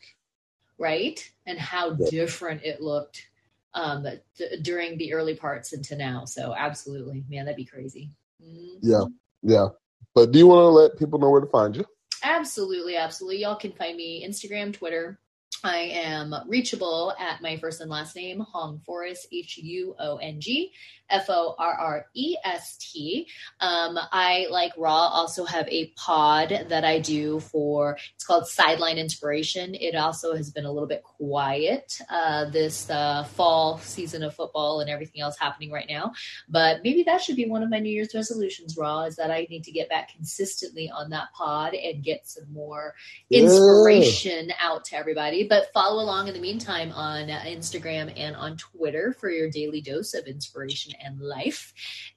[0.78, 1.22] right?
[1.44, 2.08] And how Yeah.
[2.08, 3.28] different it looked
[3.74, 4.06] um,
[4.38, 6.24] d- during the early parts into now.
[6.24, 8.08] So absolutely, man, that'd be crazy.
[8.42, 8.78] Mhm.
[8.80, 9.04] Yeah,
[9.42, 9.68] yeah.
[10.14, 11.84] But do you want to let people know where to find you?
[12.22, 13.42] Absolutely, absolutely.
[13.42, 15.18] Y'all can find me Instagram, Twitter.
[15.64, 20.40] I am reachable at my first and last name, Huong Forrest, H U O N
[20.40, 20.70] G
[21.08, 23.26] F O R R E S T.
[23.60, 28.98] Um, I, like Raw, also have a pod that I do for, it's called Sideline
[28.98, 29.74] Inspiration.
[29.74, 34.80] It also has been a little bit quiet uh, this uh, fall season of football
[34.80, 36.12] and everything else happening right now.
[36.48, 39.46] But maybe that should be one of my New Year's resolutions, Raw, is that I
[39.48, 42.94] need to get back consistently on that pod and get some more
[43.30, 43.42] Yeah.
[43.42, 45.35] inspiration out to everybody.
[45.44, 49.80] But follow along in the meantime on uh, Instagram and on Twitter for your daily
[49.80, 51.72] dose of inspiration and life.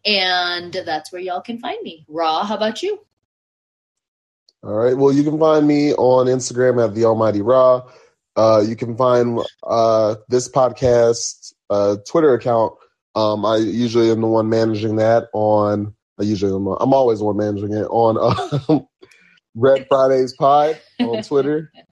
[0.05, 2.05] And that's where y'all can find me.
[2.07, 2.99] Raw, how about you?
[4.63, 4.97] All right.
[4.97, 7.89] Well, you can find me on Instagram at the Almighty Raw.
[8.35, 12.73] Uh, you can find uh, this podcast uh, Twitter account.
[13.15, 15.93] Um, I usually am the one managing that on.
[16.19, 16.67] I usually am.
[16.67, 18.17] I'm always the one managing it on
[18.69, 18.87] um,
[19.55, 21.71] Red Fridays Pod on Twitter.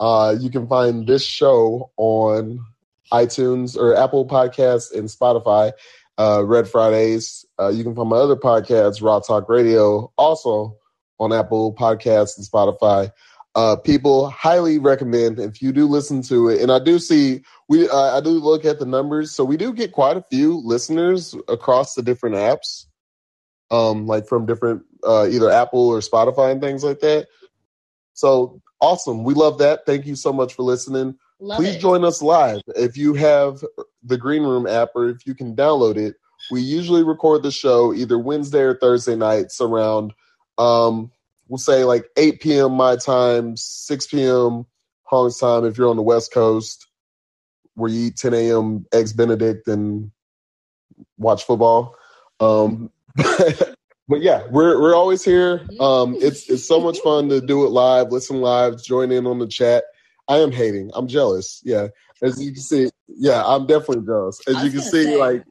[0.00, 2.64] Uh, you can find this show on
[3.12, 5.72] iTunes or Apple Podcasts and Spotify.
[6.16, 7.44] Uh, Red Fridays.
[7.58, 10.76] Uh, you can find my other podcasts, Raw Talk Radio, also
[11.18, 13.10] on Apple Podcasts and Spotify.
[13.56, 17.88] Uh, people highly recommend if you do listen to it, and I do see we
[17.88, 21.36] uh, I do look at the numbers, so we do get quite a few listeners
[21.46, 22.86] across the different apps,
[23.70, 27.28] um, like from different uh, either Apple or Spotify and things like that.
[28.14, 29.86] So awesome, we love that.
[29.86, 31.80] Thank you so much for listening Love please it.
[31.80, 33.62] join us live if you have
[34.02, 36.14] the green room app or if you can download it
[36.52, 40.14] we usually record the show either wednesday or thursday nights around
[40.58, 41.10] um
[41.48, 44.64] we'll say like 8 p.m my time 6 p.m
[45.10, 46.86] huong's time if you're on the west coast
[47.74, 48.86] where you eat 10 a.m.
[48.92, 50.10] eggs Benedict and
[51.18, 51.96] watch football.
[52.40, 52.90] Um,
[54.08, 55.66] but yeah, we're we're always here.
[55.80, 59.38] Um, it's it's so much fun to do it live, listen live, join in on
[59.38, 59.84] the chat.
[60.28, 60.90] I am hating.
[60.94, 61.60] I'm jealous.
[61.64, 61.88] Yeah,
[62.22, 64.40] as you can see, yeah, I'm definitely jealous.
[64.46, 65.16] As you can see, say.
[65.16, 65.44] like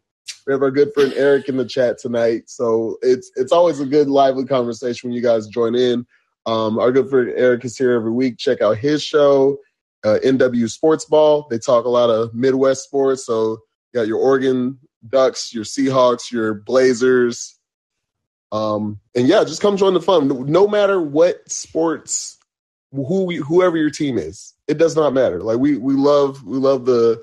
[0.46, 3.86] we have our good friend Eric in the chat tonight, so it's it's always a
[3.86, 6.06] good lively conversation when you guys join in.
[6.46, 8.38] Um, our good friend Eric is here every week.
[8.38, 9.58] Check out his show,
[10.04, 11.48] uh, NW Sports Ball.
[11.50, 13.26] They talk a lot of Midwest sports.
[13.26, 13.58] So
[13.94, 14.78] you got your Oregon
[15.10, 17.60] Ducks, your Seahawks, your Blazers.
[18.54, 20.28] Um, and yeah, just come join the fun.
[20.46, 22.38] No, matter what sports,
[22.92, 25.42] who we, whoever your team is, it does not matter.
[25.42, 27.22] Like we we love we love the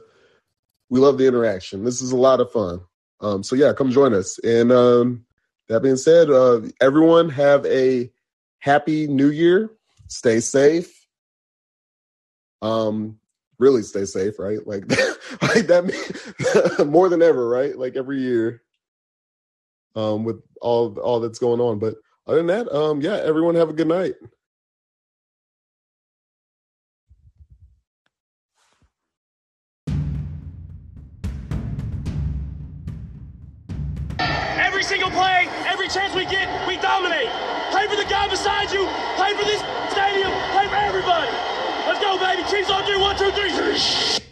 [0.91, 1.85] we love the interaction.
[1.85, 2.81] This is a lot of fun.
[3.20, 4.41] Um, so yeah, come join us.
[4.41, 5.24] And um,
[5.68, 8.11] that being said, uh, everyone have a
[8.59, 9.70] happy new year.
[10.09, 10.93] Stay safe.
[12.61, 13.20] Um,
[13.61, 14.66] really stay safe, right?
[14.66, 14.89] Like,
[15.43, 17.78] like that more than ever, right?
[17.78, 18.62] Like every year,
[19.97, 21.78] um, with all all that's going on.
[21.78, 24.14] But other than that, um, yeah, everyone have a good night.
[34.59, 37.28] Every single play, every chance we get, we dominate.
[37.70, 38.86] Play for the guy beside you.
[39.16, 39.61] Play for this
[39.91, 40.30] stadium.
[40.53, 41.30] Play for everybody.
[41.86, 42.43] Let's go, baby.
[42.51, 42.99] Chiefs on three.
[42.99, 44.30] One, two, three.